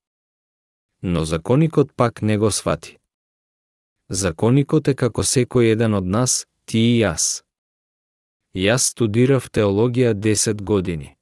Но 1.01 1.25
законикот 1.25 1.93
пак 1.95 2.21
не 2.21 2.37
го 2.37 2.51
свати. 2.51 2.97
Законикот 4.09 4.87
е 4.87 4.93
како 4.93 5.23
секој 5.23 5.71
еден 5.71 5.93
од 5.95 6.05
нас, 6.05 6.45
ти 6.65 6.79
и 6.79 6.99
јас. 7.01 7.43
Јас 8.53 8.91
студирав 8.91 9.47
теологија 9.49 10.13
10 10.13 10.61
години. 10.61 11.15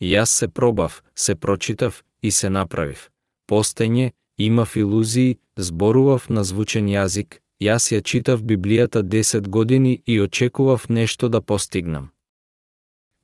Јас 0.00 0.32
се 0.40 0.48
пробав, 0.48 1.02
се 1.14 1.34
прочитав 1.34 2.02
и 2.22 2.30
се 2.30 2.50
направив. 2.50 3.10
Постење, 3.46 4.12
имав 4.38 4.76
илузии, 4.76 5.38
зборував 5.56 6.30
на 6.30 6.44
звучен 6.44 6.88
јазик, 6.88 7.40
јас 7.60 7.92
ја 7.92 8.02
читав 8.02 8.42
Библијата 8.42 9.02
10 9.02 9.48
години 9.48 10.02
и 10.06 10.20
очекував 10.20 10.88
нешто 10.88 11.28
да 11.28 11.40
постигнам. 11.40 12.10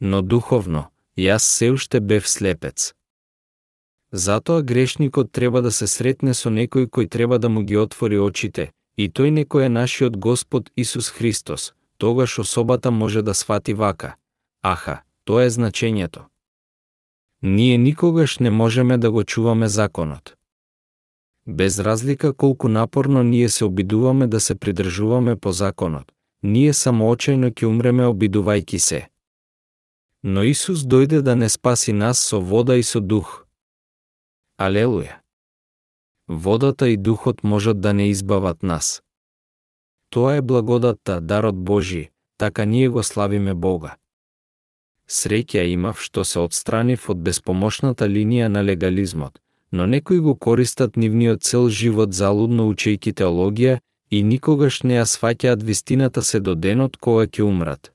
Но 0.00 0.22
духовно, 0.22 0.90
јас 1.16 1.38
се 1.38 1.70
уште 1.70 2.00
бев 2.00 2.28
слепец. 2.28 2.92
Затоа 4.12 4.62
грешникот 4.62 5.32
треба 5.32 5.62
да 5.62 5.70
се 5.70 5.86
сретне 5.86 6.34
со 6.34 6.50
некој 6.50 6.88
кој 6.90 7.08
треба 7.08 7.38
да 7.38 7.48
му 7.48 7.62
ги 7.62 7.76
отвори 7.76 8.18
очите, 8.18 8.72
и 8.96 9.06
тој 9.08 9.30
некој 9.30 9.66
е 9.66 9.68
нашиот 9.68 10.16
Господ 10.16 10.70
Исус 10.76 11.10
Христос, 11.10 11.72
тогаш 11.98 12.38
особата 12.38 12.90
може 12.90 13.22
да 13.22 13.34
свати 13.34 13.74
вака. 13.74 14.14
Аха, 14.62 15.02
тоа 15.24 15.44
е 15.44 15.50
значењето. 15.50 16.26
Ние 17.42 17.78
никогаш 17.78 18.38
не 18.38 18.50
можеме 18.50 18.98
да 18.98 19.10
го 19.10 19.24
чуваме 19.24 19.68
законот. 19.68 20.34
Без 21.46 21.78
разлика 21.78 22.32
колку 22.32 22.68
напорно 22.68 23.22
ние 23.22 23.48
се 23.48 23.64
обидуваме 23.64 24.26
да 24.26 24.40
се 24.40 24.54
придржуваме 24.54 25.36
по 25.36 25.52
законот, 25.52 26.12
ние 26.42 26.72
само 26.72 27.14
очајно 27.14 27.52
ќе 27.52 27.66
умреме 27.66 28.04
обидувајки 28.04 28.78
се. 28.78 29.08
Но 30.22 30.42
Исус 30.42 30.84
дојде 30.84 31.20
да 31.20 31.36
не 31.36 31.48
спаси 31.48 31.92
нас 31.92 32.18
со 32.18 32.40
вода 32.40 32.76
и 32.76 32.82
со 32.82 33.00
дух. 33.00 33.46
Алелуја! 34.60 35.14
Водата 36.28 36.88
и 36.88 36.96
духот 36.96 37.42
можат 37.42 37.80
да 37.80 37.92
не 37.94 38.08
избават 38.08 38.62
нас. 38.62 39.02
Тоа 40.10 40.34
е 40.36 40.42
благодатта, 40.42 41.20
дарот 41.20 41.64
Божи, 41.64 42.10
така 42.38 42.64
ние 42.64 42.88
го 42.88 43.02
славиме 43.02 43.54
Бога. 43.54 43.94
Среќа 45.08 45.64
имав 45.64 46.02
што 46.04 46.24
се 46.24 46.42
отстранив 46.44 47.08
од 47.08 47.22
беспомошната 47.28 48.04
линија 48.04 48.48
на 48.48 48.60
легализмот, 48.64 49.40
но 49.72 49.86
некои 49.86 50.20
го 50.20 50.36
користат 50.36 50.96
нивниот 50.96 51.40
цел 51.42 51.68
живот 51.68 52.12
залудно 52.12 52.68
учејки 52.68 53.16
теологија 53.16 53.78
и 54.10 54.22
никогаш 54.22 54.82
не 54.82 55.00
ја 55.00 55.08
сваќаат 55.08 55.64
вистината 55.64 56.22
се 56.22 56.40
до 56.40 56.54
денот 56.54 57.00
кога 57.00 57.24
ќе 57.24 57.48
умрат. 57.48 57.92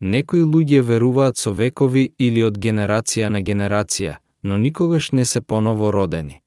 Некои 0.00 0.42
луѓе 0.42 0.82
веруваат 0.82 1.38
со 1.38 1.54
векови 1.54 2.10
или 2.18 2.42
од 2.42 2.58
генерација 2.58 3.30
на 3.30 3.38
генерација, 3.38 4.18
но 4.44 4.58
никогаш 4.58 5.10
не 5.10 5.24
се 5.24 5.40
поново 5.40 5.92
родени. 5.92 6.40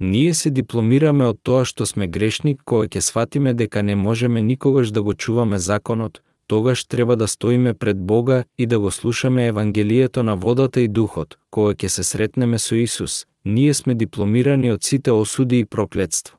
Ние 0.00 0.34
се 0.34 0.50
дипломираме 0.50 1.24
од 1.24 1.38
тоа 1.42 1.64
што 1.64 1.86
сме 1.88 2.06
грешни 2.06 2.52
кога 2.56 2.86
ќе 2.86 3.00
сватиме 3.00 3.54
дека 3.54 3.82
не 3.82 3.96
можеме 3.96 4.42
никогаш 4.42 4.90
да 4.92 5.02
го 5.02 5.14
чуваме 5.14 5.58
законот, 5.58 6.20
тогаш 6.46 6.84
треба 6.84 7.16
да 7.16 7.28
стоиме 7.28 7.74
пред 7.74 7.98
Бога 7.98 8.44
и 8.58 8.66
да 8.66 8.78
го 8.80 8.90
слушаме 8.90 9.46
Евангелието 9.46 10.22
на 10.22 10.36
водата 10.36 10.80
и 10.80 10.88
духот, 10.88 11.38
кога 11.50 11.72
ќе 11.74 11.86
се 11.86 12.04
сретнеме 12.04 12.58
со 12.58 12.74
Исус, 12.74 13.26
ние 13.44 13.74
сме 13.74 13.94
дипломирани 13.94 14.72
од 14.72 14.84
сите 14.84 15.10
осуди 15.10 15.58
и 15.58 15.64
проклетство. 15.64 16.36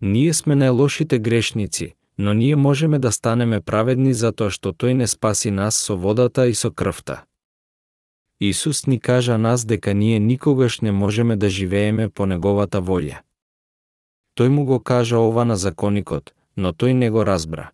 Ние 0.00 0.32
сме 0.34 0.54
најлошите 0.54 1.18
грешници, 1.18 1.94
но 2.18 2.34
ние 2.34 2.56
можеме 2.56 2.98
да 2.98 3.12
станеме 3.12 3.60
праведни 3.60 4.14
затоа 4.14 4.50
што 4.50 4.72
Тој 4.72 4.92
не 4.92 5.06
спаси 5.06 5.50
нас 5.50 5.76
со 5.76 5.96
водата 5.96 6.46
и 6.46 6.54
со 6.54 6.70
крвта. 6.70 7.24
Исус 8.40 8.86
ни 8.86 9.00
кажа 9.00 9.38
нас 9.38 9.64
дека 9.64 9.94
ние 9.94 10.20
никогаш 10.20 10.80
не 10.80 10.92
можеме 10.92 11.36
да 11.36 11.48
живееме 11.48 12.08
по 12.08 12.26
Неговата 12.26 12.82
волја. 12.82 13.22
Тој 14.36 14.48
му 14.48 14.64
го 14.64 14.80
кажа 14.80 15.18
ова 15.18 15.44
на 15.44 15.56
законикот, 15.56 16.34
но 16.56 16.72
тој 16.72 16.92
не 16.92 17.10
го 17.10 17.24
разбра. 17.26 17.70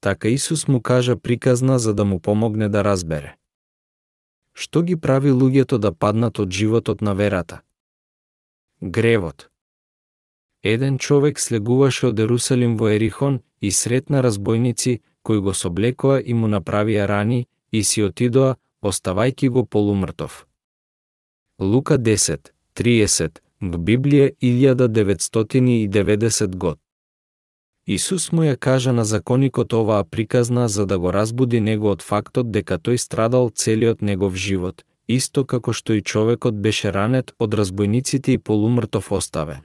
Така 0.00 0.28
Исус 0.28 0.68
му 0.68 0.82
кажа 0.82 1.16
приказна 1.16 1.78
за 1.78 1.94
да 1.94 2.04
му 2.04 2.20
помогне 2.20 2.68
да 2.68 2.84
разбере. 2.84 3.36
Што 4.54 4.82
ги 4.82 4.96
прави 4.96 5.30
луѓето 5.30 5.78
да 5.78 5.92
паднат 5.92 6.38
од 6.38 6.50
животот 6.50 7.00
на 7.00 7.14
верата? 7.14 7.62
Гревот. 8.82 9.48
Еден 10.62 10.98
човек 10.98 11.40
слегуваше 11.40 12.06
од 12.10 12.18
Ерусалим 12.18 12.76
во 12.76 12.88
Ерихон 12.88 13.40
и 13.60 13.70
сретна 13.70 14.22
разбойници 14.22 15.00
кои 15.22 15.38
го 15.38 15.54
соблекоа 15.54 16.20
и 16.20 16.34
му 16.34 16.48
направија 16.48 17.06
рани 17.08 17.46
и 17.72 17.84
си 17.84 18.02
отидоа, 18.02 18.56
оставајки 18.84 19.48
го 19.48 19.64
полумртов. 19.64 20.46
Лука 21.58 21.98
10, 21.98 22.38
30, 22.76 23.38
Библија 23.60 24.30
1990 24.42 26.56
год. 26.56 26.78
Исус 27.86 28.32
му 28.32 28.42
ја 28.42 28.56
кажа 28.56 28.92
на 28.92 29.04
законикот 29.04 29.72
оваа 29.72 30.04
приказна 30.04 30.68
за 30.68 30.86
да 30.86 30.98
го 30.98 31.12
разбуди 31.12 31.60
него 31.60 31.90
од 31.90 32.02
фактот 32.02 32.50
дека 32.50 32.78
тој 32.78 32.96
страдал 32.96 33.50
целиот 33.50 34.02
негов 34.02 34.36
живот, 34.36 34.84
исто 35.08 35.44
како 35.44 35.72
што 35.72 35.92
и 35.92 36.02
човекот 36.02 36.54
беше 36.54 36.92
ранет 36.92 37.34
од 37.38 37.54
разбойниците 37.54 38.32
и 38.32 38.38
полумртов 38.38 39.12
оставен. 39.12 39.60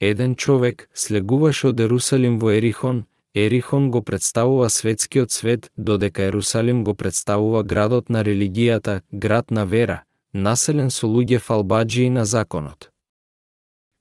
Еден 0.00 0.34
човек 0.34 0.88
слегуваше 0.94 1.68
од 1.68 1.80
Ерусалим 1.80 2.38
во 2.38 2.50
Ерихон, 2.50 3.04
Ерихон 3.34 3.90
го 3.90 4.02
представува 4.02 4.70
светскиот 4.70 5.30
свет, 5.30 5.70
додека 5.78 6.22
Ерусалим 6.22 6.84
го 6.84 6.94
представува 6.94 7.64
градот 7.64 8.10
на 8.10 8.24
религијата, 8.24 9.00
град 9.12 9.50
на 9.50 9.64
вера, 9.66 10.02
населен 10.34 10.90
со 10.90 11.06
луѓе 11.06 11.38
фалбаджии 11.38 12.10
на 12.10 12.24
законот. 12.24 12.90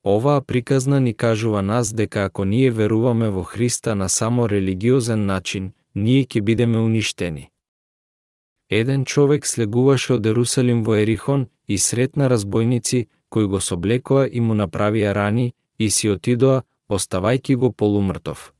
Оваа 0.03 0.41
приказна 0.41 0.99
ни 0.99 1.13
кажува 1.13 1.61
нас 1.61 1.93
дека 1.93 2.23
ако 2.23 2.45
ние 2.45 2.71
веруваме 2.71 3.29
во 3.29 3.43
Христа 3.43 3.95
на 3.95 4.09
само 4.09 4.49
религиозен 4.49 5.25
начин, 5.25 5.71
ние 5.95 6.25
ќе 6.25 6.41
бидеме 6.41 6.77
уништени. 6.77 7.49
Еден 8.69 9.05
човек 9.05 9.47
слегуваше 9.47 10.13
од 10.13 10.25
Ерусалим 10.25 10.83
во 10.83 10.95
Ерихон 10.95 11.47
и 11.67 11.77
сретна 11.77 12.29
разбойници 12.29 13.07
кои 13.29 13.45
го 13.45 13.61
соблекоа 13.61 14.27
и 14.27 14.41
му 14.41 14.55
направија 14.55 15.13
рани 15.15 15.53
и 15.79 15.89
си 15.89 16.09
отидоа, 16.09 16.63
оставајки 16.89 17.55
го 17.55 17.71
полумртов. 17.71 18.53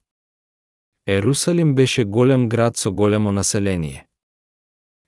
Ерусалим 1.07 1.75
беше 1.75 2.03
голем 2.03 2.49
град 2.49 2.77
со 2.77 2.91
големо 2.91 3.31
население. 3.31 4.05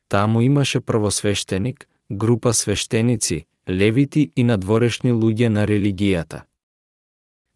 Таму 0.09 0.41
имаше 0.41 0.79
првосвештеник, 0.79 1.87
група 2.11 2.53
свештеници, 2.53 3.45
левити 3.69 4.31
и 4.35 4.43
надворешни 4.43 5.11
луѓе 5.11 5.47
на 5.47 5.67
религијата. 5.67 6.41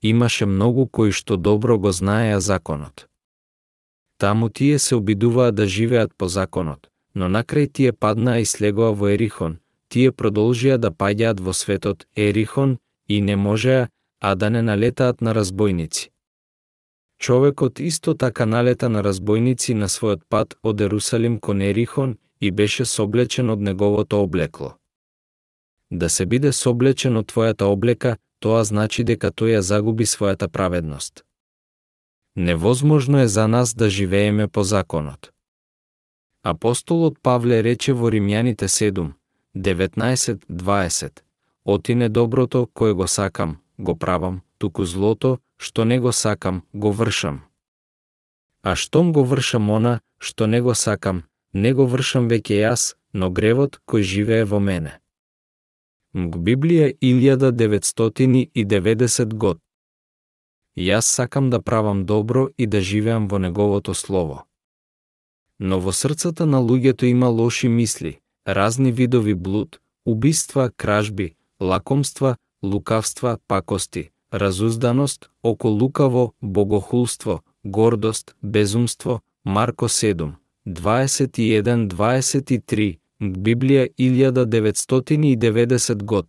Имаше 0.01 0.45
многу 0.45 0.87
кои 0.87 1.11
што 1.11 1.37
добро 1.37 1.79
го 1.79 1.91
знаеа 1.91 2.39
законот. 2.39 3.07
Таму 4.17 4.49
тие 4.49 4.79
се 4.79 4.95
обидуваа 4.95 5.51
да 5.51 5.67
живеат 5.67 6.13
по 6.17 6.27
законот, 6.27 6.89
но 7.15 7.25
накрај 7.25 7.71
тие 7.73 7.93
паднаа 7.93 8.39
и 8.39 8.45
слегоа 8.45 8.93
во 8.93 9.09
Ерихон, 9.13 9.59
тие 9.89 10.11
продолжија 10.11 10.77
да 10.77 10.91
паѓаат 10.91 11.41
во 11.41 11.53
светот 11.53 12.07
Ерихон 12.15 12.77
и 13.07 13.21
не 13.21 13.35
можеа, 13.35 13.89
а 14.21 14.35
да 14.35 14.49
не 14.49 14.61
налетаат 14.61 15.21
на 15.21 15.33
разбойници. 15.35 16.11
Човекот 17.19 17.79
исто 17.79 18.13
така 18.13 18.45
налета 18.45 18.89
на 18.89 19.03
разбойници 19.03 19.73
на 19.73 19.87
својот 19.89 20.21
пат 20.29 20.55
од 20.63 20.81
Ерусалим 20.81 21.39
кон 21.39 21.61
Ерихон 21.61 22.17
и 22.41 22.51
беше 22.51 22.85
соблечен 22.85 23.49
од 23.49 23.61
неговото 23.61 24.21
облекло. 24.23 24.73
Да 25.91 26.09
се 26.09 26.25
биде 26.25 26.51
соблечен 26.53 27.17
од 27.17 27.31
твојата 27.31 27.65
облека, 27.65 28.17
тоа 28.39 28.63
значи 28.63 29.03
дека 29.03 29.31
тој 29.31 29.57
ја 29.57 29.59
загуби 29.59 30.05
својата 30.05 30.47
праведност. 30.47 31.23
Невозможно 32.35 33.19
е 33.19 33.27
за 33.27 33.47
нас 33.47 33.73
да 33.73 33.89
живееме 33.89 34.47
по 34.47 34.63
законот. 34.63 35.31
Апостолот 36.43 37.17
Павле 37.21 37.63
рече 37.63 37.93
во 37.93 38.11
Римјаните 38.11 38.67
7, 38.69 39.11
19-20, 39.55 41.21
Оти 41.65 41.95
не 41.95 42.09
доброто 42.09 42.69
кое 42.73 42.93
го 42.93 43.07
сакам, 43.07 43.57
го 43.79 43.97
правам, 43.97 44.41
туку 44.57 44.85
злото, 44.85 45.37
што 45.57 45.85
не 45.85 45.99
го 45.99 46.11
сакам, 46.11 46.63
го 46.73 46.91
вршам. 46.91 47.41
А 48.61 48.75
штом 48.75 49.13
го 49.13 49.23
вршам 49.23 49.71
она, 49.71 50.01
што 50.17 50.47
не 50.47 50.61
го 50.61 50.75
сакам, 50.75 51.23
не 51.53 51.73
го 51.73 51.85
вршам 51.85 52.27
веќе 52.29 52.61
јас, 52.61 52.95
но 53.13 53.29
гревот 53.29 53.79
кој 53.85 54.01
живее 54.01 54.45
во 54.45 54.59
мене. 54.59 54.99
Мг 56.13 56.37
Библија 56.37 56.93
1990 57.01 59.33
год. 59.33 59.59
Јас 60.77 61.01
сакам 61.01 61.49
да 61.49 61.61
правам 61.61 62.05
добро 62.05 62.49
и 62.57 62.67
да 62.67 62.81
живеам 62.81 63.27
во 63.27 63.39
Неговото 63.39 63.93
Слово. 63.93 64.43
Но 65.59 65.79
во 65.79 65.91
срцата 65.91 66.45
на 66.45 66.61
луѓето 66.61 67.05
има 67.05 67.27
лоши 67.27 67.67
мисли, 67.67 68.19
разни 68.47 68.91
видови 68.91 69.33
блуд, 69.33 69.81
убиства, 70.05 70.71
кражби, 70.77 71.35
лакомства, 71.59 72.37
лукавства, 72.63 73.39
пакости, 73.47 74.11
разузданост, 74.33 75.29
околукаво, 75.43 76.33
богохулство, 76.41 77.41
гордост, 77.65 78.35
безумство, 78.43 79.21
Марко 79.45 79.85
7, 79.85 80.31
21-23, 80.67 82.97
Библија 83.21 83.87
1990 83.99 86.03
год. 86.03 86.27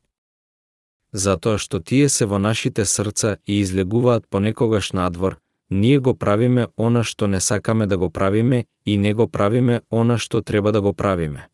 Затоа 1.13 1.59
што 1.59 1.81
тие 1.81 2.09
се 2.09 2.27
во 2.27 2.39
нашите 2.39 2.85
срца 2.85 3.37
и 3.47 3.61
излегуваат 3.61 4.27
понекогаш 4.31 4.93
надвор, 4.93 5.37
ние 5.71 5.99
го 5.99 6.15
правиме 6.15 6.67
она 6.77 7.05
што 7.05 7.27
не 7.27 7.41
сакаме 7.41 7.87
да 7.87 7.99
го 7.99 8.11
правиме 8.11 8.65
и 8.87 8.97
не 8.97 9.15
го 9.15 9.29
правиме 9.29 9.81
она 9.91 10.19
што 10.19 10.43
треба 10.43 10.73
да 10.73 10.81
го 10.81 10.93
правиме. 10.93 11.49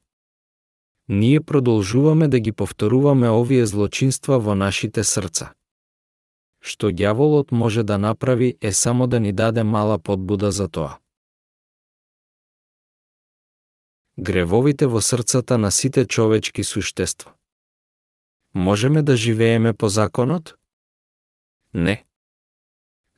Ние 1.09 1.40
продолжуваме 1.40 2.28
да 2.28 2.40
ги 2.40 2.53
повторуваме 2.53 3.28
овие 3.28 3.66
злочинства 3.66 4.38
во 4.38 4.55
нашите 4.55 5.05
срца. 5.05 5.53
Што 6.64 6.88
ѓаволот 6.88 7.52
може 7.52 7.82
да 7.84 7.98
направи 7.98 8.56
е 8.60 8.72
само 8.72 9.06
да 9.06 9.20
ни 9.20 9.32
даде 9.32 9.62
мала 9.62 9.98
подбуда 9.98 10.50
за 10.52 10.68
тоа. 10.68 10.98
Гревовите 14.18 14.86
во 14.86 15.00
срцата 15.00 15.58
на 15.58 15.70
сите 15.70 16.04
човечки 16.06 16.64
суштества. 16.64 17.32
Можеме 18.54 19.02
да 19.02 19.16
живееме 19.16 19.72
по 19.72 19.88
законот? 19.88 20.54
Не. 21.74 22.04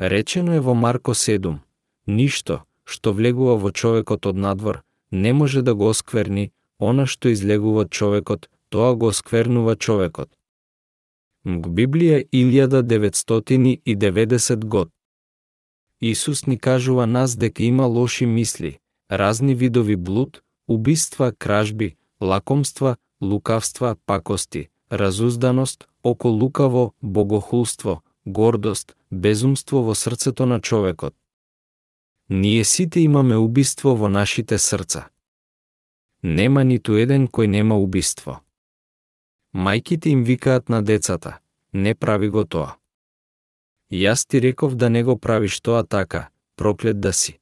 Речено 0.00 0.52
е 0.52 0.60
во 0.60 0.74
Марко 0.74 1.14
7, 1.14 1.58
ништо 2.06 2.64
што 2.86 3.12
влегува 3.12 3.56
во 3.58 3.70
човекот 3.70 4.26
од 4.26 4.36
надвор 4.36 4.82
не 5.10 5.32
може 5.32 5.62
да 5.62 5.74
го 5.74 5.90
оскверни, 5.90 6.52
она 6.78 7.06
што 7.06 7.30
излегува 7.34 7.86
од 7.86 7.90
човекот, 7.90 8.48
тоа 8.70 8.94
го 8.94 9.10
осквернува 9.12 9.76
човекот. 9.76 10.30
Мг 11.46 11.70
Библија 11.70 12.24
1990 12.34 14.64
год. 14.64 14.90
Исус 16.00 16.46
ни 16.46 16.58
кажува 16.58 17.06
нас 17.06 17.36
дека 17.36 17.62
има 17.62 17.86
лоши 17.86 18.26
мисли, 18.26 18.78
разни 19.10 19.54
видови 19.54 19.96
блуд, 19.96 20.42
убиства, 20.68 21.32
кражби, 21.38 21.96
лакомства, 22.20 22.96
лукавства, 23.22 23.96
пакости, 24.06 24.68
разузданост, 24.92 25.88
око 26.02 26.28
лукаво, 26.28 26.94
богохулство, 27.02 28.02
гордост, 28.26 28.96
безумство 29.12 29.82
во 29.82 29.94
срцето 29.94 30.46
на 30.46 30.60
човекот. 30.60 31.14
Ние 32.30 32.64
сите 32.64 33.00
имаме 33.00 33.36
убиство 33.36 33.96
во 33.96 34.08
нашите 34.08 34.58
срца. 34.58 35.08
Нема 36.22 36.64
ниту 36.64 36.92
еден 36.98 37.28
кој 37.28 37.46
нема 37.46 37.78
убиство. 37.78 38.40
Мајките 39.56 40.08
им 40.12 40.24
викаат 40.24 40.68
на 40.68 40.82
децата, 40.82 41.38
не 41.72 41.94
прави 41.94 42.28
го 42.28 42.44
тоа. 42.44 42.76
Јас 43.92 44.28
ти 44.28 44.40
реков 44.40 44.74
да 44.76 44.90
не 44.90 45.02
го 45.04 45.16
правиш 45.18 45.60
тоа 45.60 45.84
така, 45.84 46.28
проклет 46.56 47.00
да 47.00 47.12
си. 47.12 47.38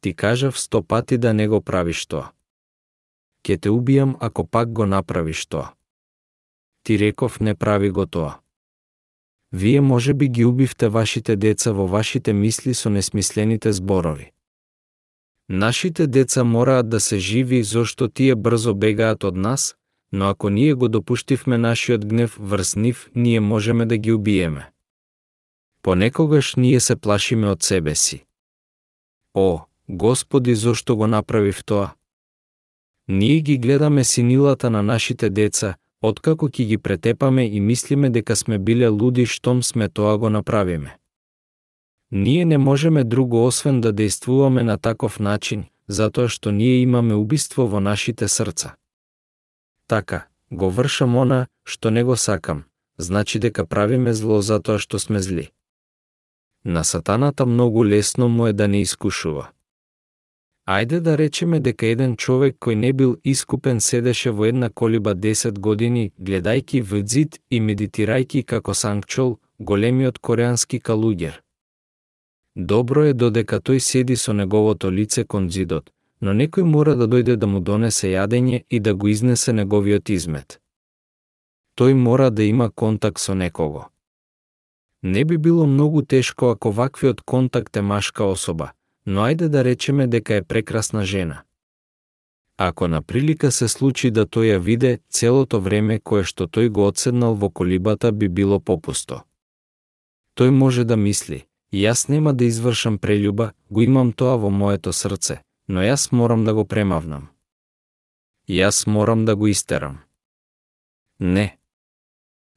Ти 0.00 0.14
кажав 0.14 0.58
сто 0.58 0.82
пати 0.82 1.18
да 1.18 1.34
не 1.34 1.48
го 1.48 1.60
правиш 1.60 2.06
тоа. 2.06 2.30
Ке 3.42 3.56
те 3.58 3.68
убијам 3.70 4.16
ако 4.20 4.46
пак 4.46 4.72
го 4.72 4.86
направиш 4.86 5.46
тоа. 5.46 5.74
Ти 6.82 6.98
реков 6.98 7.40
не 7.40 7.54
прави 7.54 7.90
го 7.90 8.06
тоа. 8.06 8.38
Вие 9.52 9.80
може 9.80 10.14
би 10.14 10.28
ги 10.28 10.44
убивте 10.44 10.88
вашите 10.88 11.36
деца 11.36 11.72
во 11.72 11.86
вашите 11.86 12.32
мисли 12.32 12.74
со 12.74 12.90
несмислените 12.90 13.72
зборови. 13.72 14.32
Нашите 15.48 16.06
деца 16.06 16.44
мораат 16.44 16.88
да 16.88 17.00
се 17.00 17.18
живи 17.18 17.62
зошто 17.62 18.08
тие 18.08 18.36
брзо 18.36 18.74
бегаат 18.74 19.24
од 19.24 19.36
нас, 19.36 19.74
но 20.12 20.28
ако 20.28 20.50
ние 20.50 20.74
го 20.74 20.88
допуштивме 20.88 21.58
нашиот 21.58 22.06
гнев 22.06 22.36
врз 22.40 22.76
нив, 22.76 23.10
ние 23.14 23.40
можеме 23.40 23.86
да 23.86 23.96
ги 23.96 24.12
убиеме. 24.12 24.70
Понекогаш 25.82 26.54
ние 26.56 26.80
се 26.80 26.96
плашиме 26.96 27.48
од 27.50 27.62
себе 27.62 27.94
си. 27.94 28.24
О, 29.34 29.60
Господи, 29.88 30.54
зошто 30.54 30.96
го 30.96 31.06
направив 31.06 31.64
тоа? 31.64 31.94
Ние 33.08 33.40
ги 33.40 33.58
гледаме 33.58 34.04
синилата 34.04 34.70
на 34.70 34.82
нашите 34.82 35.30
деца, 35.30 35.74
откако 36.02 36.48
ќе 36.48 36.64
ги 36.64 36.78
претепаме 36.78 37.46
и 37.46 37.60
мислиме 37.60 38.10
дека 38.10 38.36
сме 38.36 38.58
биле 38.58 38.88
луди 38.88 39.26
штом 39.26 39.62
сме 39.62 39.88
тоа 39.88 40.18
го 40.18 40.30
направиме. 40.30 40.96
Ние 42.12 42.44
не 42.44 42.58
можеме 42.58 43.04
друго 43.04 43.46
освен 43.46 43.80
да 43.80 43.92
действуваме 43.92 44.62
на 44.62 44.78
таков 44.78 45.20
начин, 45.20 45.64
затоа 45.88 46.28
што 46.28 46.50
ние 46.50 46.82
имаме 46.82 47.14
убиство 47.14 47.66
во 47.66 47.80
нашите 47.80 48.28
срца. 48.28 48.74
Така, 49.90 50.26
го 50.50 50.70
вршам 50.70 51.16
она 51.18 51.46
што 51.64 51.90
не 51.90 52.02
го 52.06 52.16
сакам, 52.16 52.58
значи 52.98 53.38
дека 53.42 53.64
правиме 53.66 54.12
зло 54.14 54.36
затоа 54.48 54.78
што 54.78 55.00
сме 55.02 55.18
зли. 55.18 55.46
На 56.64 56.84
сатаната 56.84 57.46
многу 57.46 57.84
лесно 57.84 58.28
му 58.28 58.46
е 58.46 58.52
да 58.52 58.68
не 58.68 58.82
искушува. 58.86 59.48
Ајде 60.68 61.00
да 61.00 61.16
речеме 61.18 61.60
дека 61.60 61.90
еден 61.90 62.16
човек 62.16 62.56
кој 62.62 62.74
не 62.74 62.92
бил 62.92 63.16
искупен 63.24 63.80
седеше 63.80 64.30
во 64.30 64.46
една 64.46 64.70
колиба 64.70 65.14
10 65.14 65.58
години, 65.58 66.12
гледајки 66.20 66.82
в 66.82 67.02
зид 67.06 67.40
и 67.50 67.60
медитирајки 67.60 68.44
како 68.44 68.74
Сангчол, 68.74 69.38
големиот 69.58 70.18
кореански 70.18 70.80
калуѓер. 70.80 71.40
Добро 72.56 73.10
е 73.10 73.14
додека 73.14 73.58
тој 73.58 73.78
седи 73.78 74.16
со 74.16 74.32
неговото 74.32 74.90
лице 74.90 75.24
кон 75.24 75.50
зидот, 75.50 75.90
но 76.20 76.32
некој 76.32 76.64
мора 76.64 76.94
да 76.96 77.08
дојде 77.08 77.36
да 77.36 77.46
му 77.46 77.60
донесе 77.60 78.12
јадење 78.12 78.64
и 78.70 78.80
да 78.80 78.94
го 78.94 79.08
изнесе 79.08 79.52
неговиот 79.52 80.10
измет. 80.10 80.60
Тој 81.76 81.94
мора 81.94 82.30
да 82.30 82.44
има 82.44 82.70
контакт 82.70 83.18
со 83.18 83.34
некого. 83.34 83.88
Не 85.02 85.24
би 85.24 85.38
било 85.38 85.66
многу 85.66 86.02
тешко 86.02 86.50
ако 86.50 86.72
ваквиот 86.72 87.22
контакт 87.22 87.76
е 87.76 87.80
машка 87.80 88.24
особа, 88.24 88.70
но 89.06 89.24
ајде 89.24 89.48
да 89.48 89.64
речеме 89.64 90.06
дека 90.06 90.34
е 90.34 90.42
прекрасна 90.42 91.04
жена. 91.04 91.42
Ако 92.58 92.88
на 92.88 93.02
прилика 93.02 93.50
се 93.52 93.68
случи 93.68 94.10
да 94.10 94.26
тој 94.26 94.52
ја 94.52 94.58
виде, 94.58 94.98
целото 95.08 95.60
време 95.60 95.98
кое 95.98 96.24
што 96.24 96.44
тој 96.44 96.68
го 96.68 96.86
одседнал 96.86 97.34
во 97.34 97.48
колибата 97.48 98.12
би 98.12 98.28
било 98.28 98.60
попусто. 98.60 99.22
Тој 100.36 100.50
може 100.50 100.84
да 100.84 100.96
мисли, 100.96 101.46
јас 101.72 102.08
нема 102.12 102.34
да 102.34 102.44
извршам 102.44 102.98
прелюба, 102.98 103.52
го 103.70 103.80
имам 103.80 104.12
тоа 104.12 104.36
во 104.36 104.50
моето 104.50 104.92
срце, 104.92 105.40
но 105.70 105.86
јас 105.86 106.10
морам 106.12 106.42
да 106.48 106.54
го 106.58 106.64
премавнам. 106.66 107.30
Јас 108.48 108.82
морам 108.90 109.24
да 109.24 109.36
го 109.36 109.46
истерам. 109.46 110.02
Не. 111.20 111.46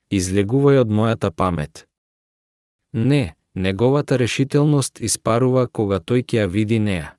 Излегувај 0.09 0.82
од 0.82 0.89
мојата 0.89 1.30
памет. 1.30 1.86
Не, 2.93 3.36
Неговата 3.55 4.18
решителност 4.18 4.97
испарува 4.99 5.68
кога 5.68 5.99
тој 6.01 6.24
ќе 6.26 6.38
ја 6.41 6.45
види 6.49 6.80
неа. 6.82 7.11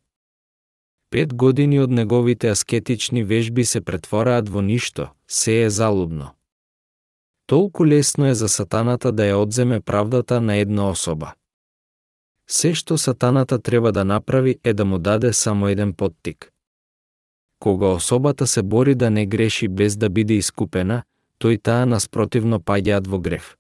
Пет 1.11 1.35
години 1.35 1.79
од 1.79 1.91
неговите 1.95 2.51
аскетични 2.51 3.23
вежби 3.23 3.65
се 3.65 3.81
претвораат 3.81 4.49
во 4.49 4.61
ништо, 4.61 5.13
се 5.29 5.63
е 5.63 5.71
залудно. 5.71 6.35
Толку 7.47 7.87
лесно 7.87 8.27
е 8.27 8.35
за 8.35 8.49
сатаната 8.49 9.13
да 9.13 9.31
ја 9.31 9.39
одземе 9.39 9.81
правдата 9.81 10.41
на 10.41 10.57
една 10.57 10.89
особа. 10.91 11.33
Се 12.49 12.75
што 12.75 12.99
сатаната 12.99 13.59
треба 13.59 13.93
да 13.93 14.05
направи 14.05 14.59
е 14.65 14.73
да 14.73 14.85
му 14.85 14.99
даде 14.99 15.33
само 15.33 15.69
еден 15.69 15.93
поттик. 15.93 16.53
Кога 17.59 17.87
особата 17.87 18.47
се 18.47 18.63
бори 18.63 18.95
да 18.95 19.11
не 19.11 19.27
греши 19.27 19.69
без 19.69 19.97
да 19.97 20.11
биде 20.11 20.35
искупена, 20.35 21.03
тој 21.41 21.63
таа 21.63 21.87
наспротивно 21.87 22.61
паѓаат 22.61 23.07
во 23.09 23.19
грев. 23.19 23.57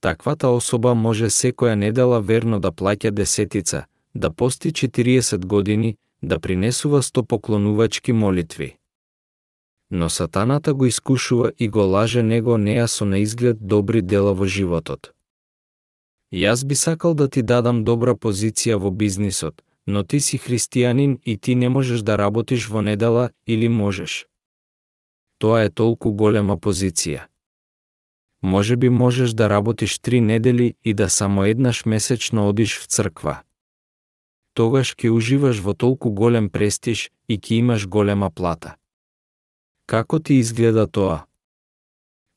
Таквата 0.00 0.48
особа 0.48 0.94
може 0.94 1.30
секоја 1.30 1.74
недела 1.74 2.20
верно 2.20 2.60
да 2.60 2.70
плаќа 2.70 3.10
десетица, 3.10 3.84
да 4.14 4.30
пости 4.30 4.72
40 4.72 5.46
години, 5.46 5.96
да 6.22 6.38
принесува 6.38 7.02
сто 7.02 7.24
поклонувачки 7.24 8.12
молитви. 8.12 8.76
Но 9.90 10.08
сатаната 10.08 10.74
го 10.74 10.86
искушува 10.86 11.52
и 11.58 11.68
го 11.68 11.78
лаже 11.78 12.22
него 12.22 12.58
неа 12.58 12.88
со 12.88 13.04
наизглед 13.04 13.66
добри 13.66 14.02
дела 14.02 14.34
во 14.34 14.44
животот. 14.44 15.12
Јас 16.32 16.64
би 16.66 16.74
сакал 16.74 17.14
да 17.14 17.28
ти 17.28 17.42
дадам 17.42 17.84
добра 17.84 18.12
позиција 18.14 18.76
во 18.76 18.90
бизнисот, 18.90 19.62
но 19.86 20.04
ти 20.04 20.20
си 20.20 20.38
христијанин 20.38 21.18
и 21.24 21.38
ти 21.38 21.54
не 21.54 21.68
можеш 21.68 22.02
да 22.02 22.18
работиш 22.18 22.68
во 22.68 22.82
недела 22.82 23.30
или 23.46 23.68
можеш. 23.68 24.26
Тоа 25.38 25.64
е 25.64 25.70
толку 25.70 26.12
голема 26.12 26.58
позиција. 26.58 27.28
Може 28.42 28.76
би 28.76 28.88
можеш 28.88 29.32
да 29.32 29.48
работиш 29.48 29.98
три 29.98 30.20
недели 30.20 30.74
и 30.84 30.94
да 30.94 31.08
само 31.10 31.44
еднаш 31.44 31.84
месечно 31.86 32.48
одиш 32.48 32.78
в 32.78 32.86
црква. 32.86 33.42
Тогаш 34.54 34.94
ќе 34.94 35.08
уживаш 35.10 35.60
во 35.64 35.74
толку 35.74 36.10
голем 36.10 36.50
престиж 36.50 37.10
и 37.28 37.38
ќе 37.38 37.62
имаш 37.62 37.86
голема 37.88 38.30
плата. 38.30 38.76
Како 39.86 40.18
ти 40.18 40.34
изгледа 40.34 40.86
тоа? 40.86 41.24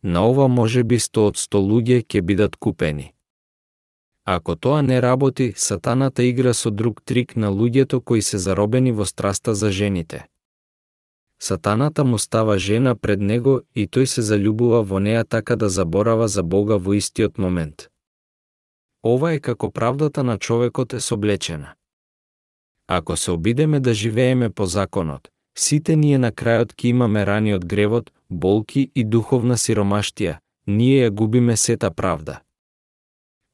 На 0.03 0.23
ова 0.25 0.47
може 0.47 0.83
би 0.83 0.99
100 0.99 1.27
од 1.27 1.35
100 1.35 1.59
луѓе 1.59 1.97
ќе 2.07 2.21
бидат 2.21 2.55
купени. 2.55 3.13
Ако 4.33 4.55
тоа 4.55 4.81
не 4.81 5.01
работи, 5.01 5.53
сатаната 5.55 6.23
игра 6.23 6.53
со 6.53 6.71
друг 6.71 7.01
трик 7.03 7.35
на 7.35 7.49
луѓето 7.51 7.99
кои 7.99 8.21
се 8.21 8.37
заробени 8.37 8.91
во 8.91 9.05
страста 9.05 9.55
за 9.55 9.71
жените. 9.71 10.25
Сатаната 11.39 12.03
му 12.03 12.17
става 12.17 12.57
жена 12.57 12.95
пред 12.95 13.19
него 13.19 13.59
и 13.75 13.87
тој 13.87 14.05
се 14.05 14.21
заљубува 14.21 14.83
во 14.87 14.99
неа 14.99 15.23
така 15.27 15.55
да 15.55 15.69
заборава 15.69 16.27
за 16.27 16.43
Бога 16.43 16.77
во 16.77 16.93
истиот 16.93 17.37
момент. 17.37 17.89
Ова 19.03 19.33
е 19.33 19.39
како 19.39 19.71
правдата 19.71 20.23
на 20.23 20.37
човекот 20.37 20.93
е 20.93 20.99
соблечена. 20.99 21.73
Ако 22.87 23.17
се 23.17 23.31
обидеме 23.31 23.79
да 23.79 23.93
живееме 23.93 24.49
по 24.49 24.65
законот, 24.65 25.27
сите 25.57 25.95
ние 25.95 26.17
на 26.17 26.31
крајот 26.31 26.71
ќе 26.79 26.87
имаме 26.95 27.25
рани 27.25 27.53
од 27.53 27.65
гревот, 27.65 28.11
болки 28.29 28.91
и 28.95 29.03
духовна 29.03 29.57
сиромаштија, 29.57 30.37
ние 30.67 31.03
ја 31.03 31.09
губиме 31.09 31.57
сета 31.57 31.91
правда. 31.91 32.39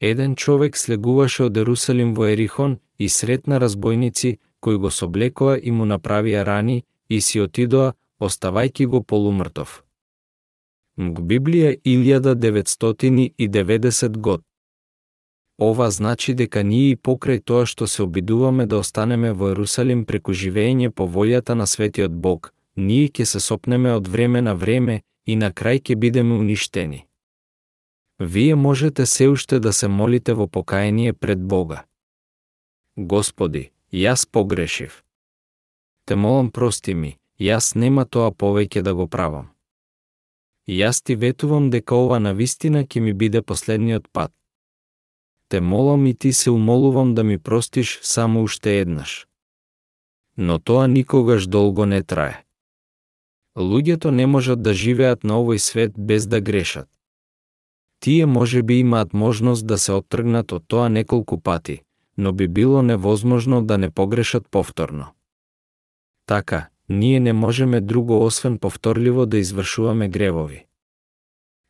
Еден 0.02 0.36
човек 0.36 0.78
слегуваше 0.78 1.44
од 1.44 1.58
Ерусалим 1.58 2.14
во 2.14 2.26
Ерихон 2.30 2.78
и 3.00 3.10
сретна 3.10 3.60
разбойници 3.60 4.38
кои 4.60 4.78
го 4.78 4.92
соблекоа 4.92 5.58
и 5.58 5.72
му 5.72 5.86
направија 5.86 6.46
рани 6.46 6.84
и 7.10 7.22
си 7.22 7.42
отидоа, 7.42 7.94
оставајки 8.22 8.86
го 8.86 9.04
полумртов. 9.04 9.84
Мг 10.98 11.20
Библија 11.20 11.82
1990 11.86 14.18
год. 14.18 14.42
Ова 15.60 15.92
значи 15.92 16.34
дека 16.34 16.64
ние 16.64 16.90
и 16.92 16.96
покрај 16.96 17.44
тоа 17.44 17.66
што 17.66 17.88
се 17.88 18.04
обидуваме 18.04 18.66
да 18.66 18.78
останеме 18.78 19.34
во 19.34 19.50
Ерусалим 19.50 20.06
преку 20.06 20.34
живење 20.34 20.90
по 20.90 21.08
волјата 21.08 21.54
на 21.54 21.68
светиот 21.68 22.12
Бог, 22.12 22.54
ние 22.76 23.10
ќе 23.10 23.26
се 23.26 23.40
сопнеме 23.40 23.94
од 23.94 24.08
време 24.08 24.42
на 24.42 24.54
време 24.54 25.02
и 25.26 25.36
на 25.36 25.52
крај 25.52 25.82
ќе 25.82 25.96
бидеме 25.96 26.36
уништени. 26.36 27.07
Вие 28.20 28.56
можете 28.56 29.06
се 29.06 29.28
уште 29.28 29.60
да 29.60 29.74
се 29.74 29.88
молите 29.88 30.34
во 30.34 30.48
покаяние 30.48 31.14
пред 31.14 31.44
Бога. 31.44 31.84
Господи, 32.98 33.72
јас 33.94 34.26
погрешив. 34.32 35.04
Те 36.06 36.16
молам 36.16 36.50
прости 36.52 36.94
ми, 36.94 37.18
јас 37.40 37.76
нема 37.76 38.06
тоа 38.06 38.32
повеќе 38.32 38.82
да 38.82 38.96
го 38.96 39.08
правам. 39.08 39.54
Јас 40.68 41.04
ти 41.04 41.16
ветувам 41.16 41.70
дека 41.70 41.96
ова 41.96 42.20
на 42.20 42.34
вистина 42.34 42.84
ќе 42.84 43.00
ми 43.00 43.14
биде 43.14 43.42
последниот 43.42 44.10
пат. 44.12 44.34
Те 45.50 45.62
молам 45.62 46.08
и 46.08 46.14
ти 46.14 46.34
се 46.34 46.50
умолувам 46.52 47.16
да 47.16 47.24
ми 47.24 47.38
простиш 47.38 48.00
само 48.02 48.44
уште 48.44 48.80
еднаш. 48.80 49.28
Но 50.38 50.60
тоа 50.60 50.88
никогаш 50.88 51.48
долго 51.48 51.86
не 51.86 52.04
трае. 52.04 52.44
Луѓето 53.58 54.10
не 54.10 54.26
можат 54.26 54.62
да 54.62 54.74
живеат 54.74 55.24
на 55.24 55.38
овој 55.38 55.58
свет 55.58 55.94
без 55.98 56.28
да 56.28 56.42
грешат. 56.42 56.90
Тие 58.08 58.26
може 58.26 58.64
би 58.64 58.80
имаат 58.80 59.14
можност 59.14 59.68
да 59.68 59.78
се 59.78 59.92
оттргнат 59.92 60.52
од 60.56 60.64
тоа 60.68 60.90
неколку 60.90 61.38
пати, 61.44 61.82
но 62.18 62.32
би 62.34 62.48
било 62.48 62.82
невозможно 62.82 63.62
да 63.62 63.78
не 63.78 63.90
погрешат 63.90 64.48
повторно. 64.52 65.06
Така, 66.26 66.70
ние 66.90 67.20
не 67.20 67.34
можеме 67.34 67.82
друго 67.82 68.26
освен 68.26 68.58
повторливо 68.60 69.26
да 69.26 69.38
извршуваме 69.38 70.08
гревови. 70.10 70.66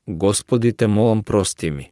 Господи 0.09 0.73
те 0.73 0.87
молам 0.87 1.23
прости 1.23 1.71
ми. 1.71 1.91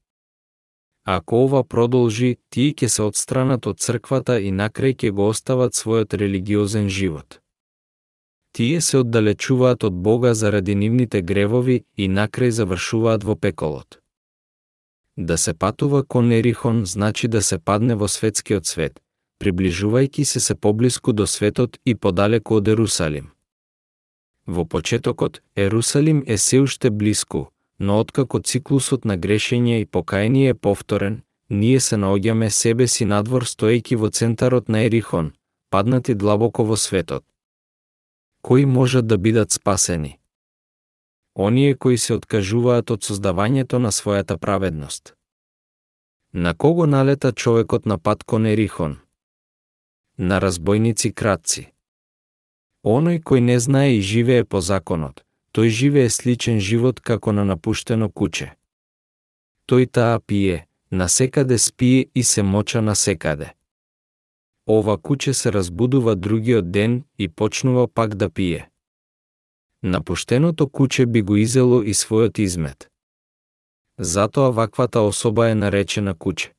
Ако 1.05 1.35
ова 1.35 1.63
продолжи, 1.63 2.37
тие 2.49 2.77
ќе 2.77 2.85
се 2.85 3.01
отстранат 3.01 3.65
од 3.65 3.81
црквата 3.81 4.37
и 4.37 4.53
накрај 4.53 4.93
ќе 4.93 5.09
го 5.09 5.27
остават 5.33 5.73
својот 5.73 6.13
религиозен 6.13 6.89
живот. 6.89 7.41
Тие 8.53 8.81
се 8.81 9.01
оддалечуваат 9.01 9.83
од 9.83 9.93
Бога 9.93 10.33
заради 10.33 10.75
нивните 10.75 11.21
гревови 11.21 11.83
и 11.97 12.05
накрај 12.05 12.49
завршуваат 12.49 13.23
во 13.23 13.35
пеколот. 13.35 14.04
Да 15.17 15.37
се 15.37 15.53
патува 15.53 16.03
кон 16.03 16.31
Ерихон 16.31 16.85
значи 16.85 17.27
да 17.27 17.41
се 17.41 17.57
падне 17.57 17.95
во 17.95 18.07
светскиот 18.07 18.65
свет, 18.65 18.99
приближувајќи 19.39 20.23
се 20.23 20.39
се 20.39 20.55
поблиску 20.55 21.13
до 21.13 21.27
светот 21.27 21.77
и 21.85 21.95
подалеку 21.95 22.55
од 22.55 22.67
Ерусалим. 22.67 23.31
Во 24.47 24.65
почетокот, 24.65 25.41
Ерусалим 25.55 26.23
е 26.27 26.37
се 26.37 26.59
уште 26.59 26.91
блиску, 26.91 27.47
но 27.79 27.99
откако 27.99 28.39
циклусот 28.39 29.05
на 29.05 29.17
грешење 29.17 29.79
и 29.81 29.85
покаяние 29.85 30.49
е 30.49 30.53
повторен, 30.53 31.21
ние 31.49 31.79
се 31.79 31.95
наоѓаме 31.95 32.49
себе 32.49 32.87
си 32.87 33.05
надвор 33.05 33.43
стоејќи 33.43 33.95
во 33.95 34.09
центарот 34.09 34.69
на 34.69 34.83
Ерихон, 34.83 35.31
паднати 35.69 36.15
длабоко 36.15 36.63
во 36.63 36.77
светот. 36.77 37.23
Кои 38.41 38.65
можат 38.65 39.07
да 39.07 39.17
бидат 39.17 39.51
спасени? 39.51 40.19
Оние 41.35 41.75
кои 41.75 41.97
се 41.97 42.13
откажуваат 42.13 42.91
од 42.91 43.03
создавањето 43.03 43.77
на 43.77 43.91
својата 43.91 44.37
праведност. 44.37 45.13
На 46.33 46.53
кого 46.53 46.85
налета 46.85 47.31
човекот 47.31 47.85
на 47.85 47.97
пат 47.97 48.23
кон 48.23 48.45
Ерихон? 48.45 48.97
На 50.17 50.41
разбойници 50.41 51.11
кратци. 51.11 51.71
Оној 52.85 53.19
кој 53.19 53.39
не 53.39 53.59
знае 53.59 53.97
и 53.97 54.01
живее 54.01 54.45
по 54.45 54.61
законот, 54.61 55.25
тој 55.51 55.67
живее 55.67 56.09
сличен 56.09 56.59
живот 56.59 56.99
како 56.99 57.31
на 57.31 57.43
напуштено 57.43 58.09
куче. 58.09 58.53
Тој 59.67 59.91
таа 59.91 60.19
пие, 60.19 60.67
насекаде 60.91 61.57
спие 61.57 62.07
и 62.15 62.23
се 62.23 62.43
моча 62.43 62.81
насекаде. 62.81 63.53
Ова 64.67 64.97
куче 64.97 65.33
се 65.33 65.51
разбудува 65.51 66.15
другиот 66.15 66.71
ден 66.71 67.03
и 67.17 67.27
почнува 67.27 67.87
пак 67.87 68.15
да 68.15 68.29
пие. 68.29 68.69
Напуштеното 69.85 70.69
куче 70.69 71.05
би 71.05 71.21
го 71.21 71.35
изело 71.35 71.83
и 71.83 71.93
својот 71.93 72.39
измет. 72.39 72.87
Затоа 73.99 74.49
ваквата 74.49 75.01
особа 75.01 75.49
е 75.49 75.55
наречена 75.55 76.15
куче. 76.17 76.53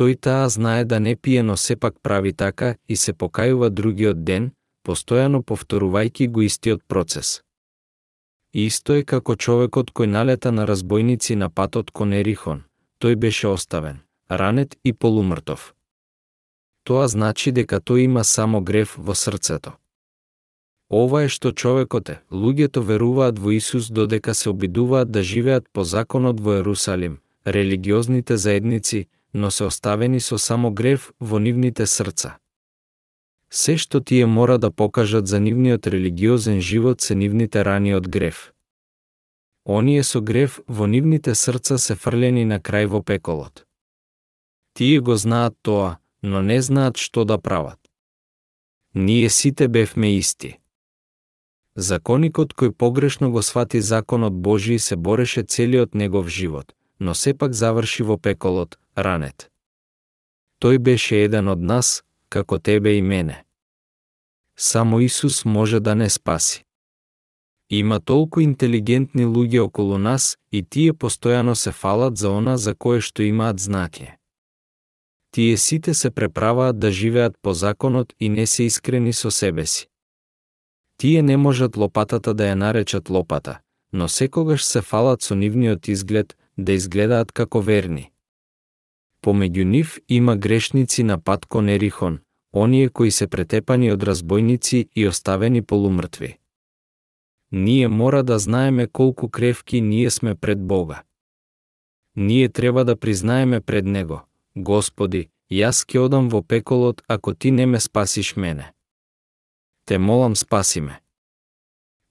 Тој 0.00 0.16
таа 0.20 0.48
знае 0.48 0.84
да 0.84 1.00
не 1.00 1.16
пие, 1.16 1.42
но 1.42 1.56
сепак 1.56 2.00
прави 2.02 2.32
така 2.32 2.74
и 2.88 2.96
се 2.96 3.12
покајува 3.12 3.68
другиот 3.68 4.24
ден, 4.24 4.50
постојано 4.88 5.44
повторувајќи 5.44 6.28
го 6.32 6.40
истиот 6.48 6.88
процес. 6.88 7.42
Исто 8.52 8.96
е 8.96 9.04
како 9.04 9.36
човекот 9.36 9.92
кој 9.92 10.08
налета 10.08 10.52
на 10.52 10.64
разбойници 10.64 11.36
на 11.36 11.50
патот 11.50 11.90
кон 11.90 12.12
Ерихон. 12.12 12.64
Тој 13.00 13.16
беше 13.16 13.48
оставен, 13.48 14.00
ранет 14.30 14.78
и 14.84 14.92
полумртов. 14.92 15.74
Тоа 16.84 17.08
значи 17.08 17.52
дека 17.52 17.76
тој 17.80 18.08
има 18.08 18.24
само 18.24 18.64
грев 18.64 18.96
во 18.96 19.14
срцето. 19.14 19.76
Ова 20.90 21.24
е 21.26 21.28
што 21.28 21.50
човекот 21.50 22.08
е. 22.08 22.20
Луѓето 22.30 22.80
веруваат 22.80 23.38
во 23.38 23.50
Исус 23.50 23.90
додека 23.90 24.34
се 24.34 24.50
обидуваат 24.50 25.10
да 25.10 25.22
живеат 25.22 25.66
по 25.72 25.84
законот 25.84 26.40
во 26.40 26.60
Ерусалим, 26.62 27.18
религиозните 27.46 28.36
заедници, 28.36 29.08
но 29.34 29.50
се 29.50 29.64
оставени 29.64 30.20
со 30.20 30.38
само 30.38 30.70
грев 30.70 31.12
во 31.20 31.38
нивните 31.38 31.86
срца. 31.86 32.38
Се 33.50 33.76
што 33.76 34.00
тие 34.00 34.26
мора 34.26 34.58
да 34.58 34.70
покажат 34.70 35.26
за 35.26 35.40
нивниот 35.40 35.86
религиозен 35.86 36.60
живот 36.60 37.00
се 37.00 37.14
нивните 37.14 37.64
рани 37.64 37.94
од 37.94 38.08
грев. 38.08 38.52
Оние 39.66 40.02
со 40.02 40.20
грев 40.20 40.60
во 40.68 40.86
нивните 40.86 41.34
срца 41.34 41.78
се 41.78 41.94
фрлени 41.94 42.44
на 42.44 42.60
крај 42.60 42.86
во 42.86 43.02
пеколот. 43.02 43.66
Тие 44.74 45.00
го 45.00 45.16
знаат 45.16 45.54
тоа, 45.62 45.98
но 46.22 46.42
не 46.42 46.62
знаат 46.62 46.96
што 46.96 47.24
да 47.24 47.38
прават. 47.38 47.78
Ние 48.94 49.30
сите 49.30 49.68
бевме 49.68 50.14
исти. 50.16 50.58
Законикот 51.76 52.54
кој 52.56 52.72
погрешно 52.72 53.30
го 53.30 53.42
свати 53.42 53.80
законот 53.80 54.32
Божи 54.32 54.78
се 54.78 54.96
бореше 54.96 55.42
целиот 55.42 55.94
негов 55.94 56.28
живот, 56.28 56.72
но 57.00 57.14
сепак 57.14 57.52
заврши 57.52 58.02
во 58.02 58.16
пеколот, 58.16 58.78
ранет. 58.96 59.50
Тој 60.60 60.78
беше 60.78 61.20
еден 61.24 61.48
од 61.48 61.60
нас, 61.60 62.02
како 62.28 62.58
тебе 62.58 62.96
и 62.96 63.02
мене. 63.02 63.44
Само 64.56 65.00
Исус 65.00 65.44
може 65.44 65.80
да 65.80 65.94
не 65.94 66.08
спаси. 66.10 66.64
Има 67.70 68.00
толку 68.00 68.40
интелигентни 68.40 69.26
луѓе 69.26 69.60
околу 69.60 69.98
нас 69.98 70.38
и 70.52 70.62
тие 70.62 70.92
постојано 70.92 71.54
се 71.54 71.72
фалат 71.72 72.16
за 72.16 72.30
она 72.30 72.56
за 72.56 72.74
кое 72.74 73.00
што 73.00 73.22
имаат 73.22 73.60
знаке. 73.60 74.16
Тие 75.30 75.56
сите 75.56 75.94
се 75.94 76.10
преправаат 76.10 76.78
да 76.78 76.90
живеат 76.90 77.34
по 77.42 77.52
законот 77.52 78.14
и 78.20 78.28
не 78.28 78.46
се 78.46 78.62
искрени 78.62 79.12
со 79.12 79.30
себе 79.30 79.66
си. 79.66 79.88
Тие 80.96 81.22
не 81.22 81.36
можат 81.36 81.76
лопатата 81.76 82.34
да 82.34 82.44
ја 82.44 82.54
наречат 82.54 83.10
лопата, 83.10 83.58
но 83.92 84.08
секогаш 84.08 84.64
се 84.64 84.80
фалат 84.80 85.22
со 85.22 85.34
нивниот 85.34 85.88
изглед 85.88 86.36
да 86.58 86.72
изгледаат 86.72 87.32
како 87.32 87.60
верни. 87.60 88.12
Помеѓу 89.22 89.64
нив 89.64 89.98
има 90.08 90.36
грешници 90.36 91.02
на 91.02 91.18
пат 91.18 91.46
кон 91.46 91.68
Ерихон, 91.68 92.18
оние 92.54 92.88
кои 92.88 93.10
се 93.10 93.26
претепани 93.26 93.92
од 93.92 94.02
разбойници 94.02 94.88
и 94.96 95.08
оставени 95.08 95.62
полумртви. 95.62 96.38
Ние 97.52 97.88
мора 97.88 98.22
да 98.22 98.38
знаеме 98.38 98.86
колку 98.86 99.28
кревки 99.28 99.80
ние 99.80 100.10
сме 100.10 100.34
пред 100.34 100.60
Бога. 100.60 101.02
Ние 102.16 102.48
треба 102.48 102.84
да 102.84 102.96
признаеме 102.96 103.60
пред 103.60 103.84
Него, 103.84 104.20
Господи, 104.56 105.28
јас 105.52 105.84
ќе 105.84 105.98
одам 105.98 106.28
во 106.28 106.42
пеколот 106.42 107.02
ако 107.08 107.34
Ти 107.34 107.50
не 107.50 107.66
ме 107.66 107.80
спасиш 107.80 108.36
мене. 108.36 108.72
Те 109.86 109.98
молам 109.98 110.36
спаси 110.36 110.80
ме. 110.80 110.98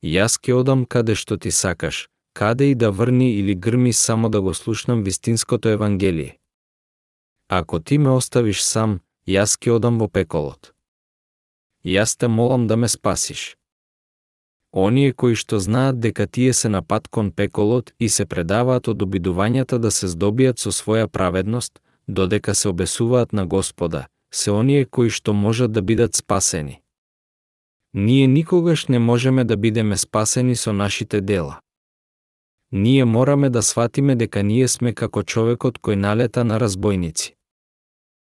Јас 0.04 0.40
ќе 0.40 0.54
одам 0.56 0.86
каде 0.86 1.16
што 1.16 1.36
Ти 1.38 1.52
сакаш, 1.52 2.08
каде 2.34 2.72
и 2.72 2.76
да 2.76 2.92
врни 2.92 3.34
или 3.36 3.56
грми 3.56 3.94
само 3.94 4.30
да 4.30 4.42
го 4.42 4.54
слушнам 4.54 5.04
вистинското 5.04 5.70
Евангелие. 5.70 6.40
Ако 7.50 7.80
ти 7.80 7.98
ме 7.98 8.10
оставиш 8.10 8.62
сам, 8.64 9.00
јас 9.28 9.60
ќе 9.60 9.76
одам 9.76 10.00
во 10.00 10.08
пеколот. 10.08 10.72
Јас 11.86 12.16
те 12.18 12.28
молам 12.28 12.68
да 12.68 12.78
ме 12.78 12.88
спасиш. 12.88 13.58
Оние 14.74 15.12
кои 15.14 15.36
што 15.36 15.60
знаат 15.60 16.00
дека 16.00 16.28
тие 16.28 16.54
се 16.54 16.70
на 16.70 16.82
пат 16.82 17.08
кон 17.08 17.32
пеколот 17.32 17.94
и 18.00 18.10
се 18.10 18.26
предаваат 18.26 18.88
од 18.88 19.04
обидувањата 19.04 19.78
да 19.78 19.92
се 19.92 20.08
здобијат 20.08 20.60
со 20.60 20.72
своја 20.72 21.08
праведност, 21.08 21.80
додека 22.08 22.56
се 22.56 22.70
обесуваат 22.70 23.34
на 23.34 23.46
Господа, 23.46 24.08
се 24.32 24.52
оние 24.52 24.86
кои 24.86 25.10
што 25.10 25.34
можат 25.34 25.72
да 25.72 25.82
бидат 25.82 26.16
спасени. 26.16 26.85
Ние 27.98 28.28
никогаш 28.28 28.88
не 28.88 29.00
можеме 29.00 29.44
да 29.44 29.58
бидеме 29.58 29.98
спасени 29.98 30.56
со 30.56 30.74
нашите 30.74 31.22
дела. 31.22 31.60
Ние 32.72 33.06
мораме 33.06 33.50
да 33.50 33.64
сватиме 33.64 34.16
дека 34.16 34.44
ние 34.44 34.68
сме 34.68 34.92
како 34.94 35.24
човекот 35.24 35.80
кој 35.80 35.96
налета 35.96 36.44
на 36.44 36.60
разбойници. 36.60 37.35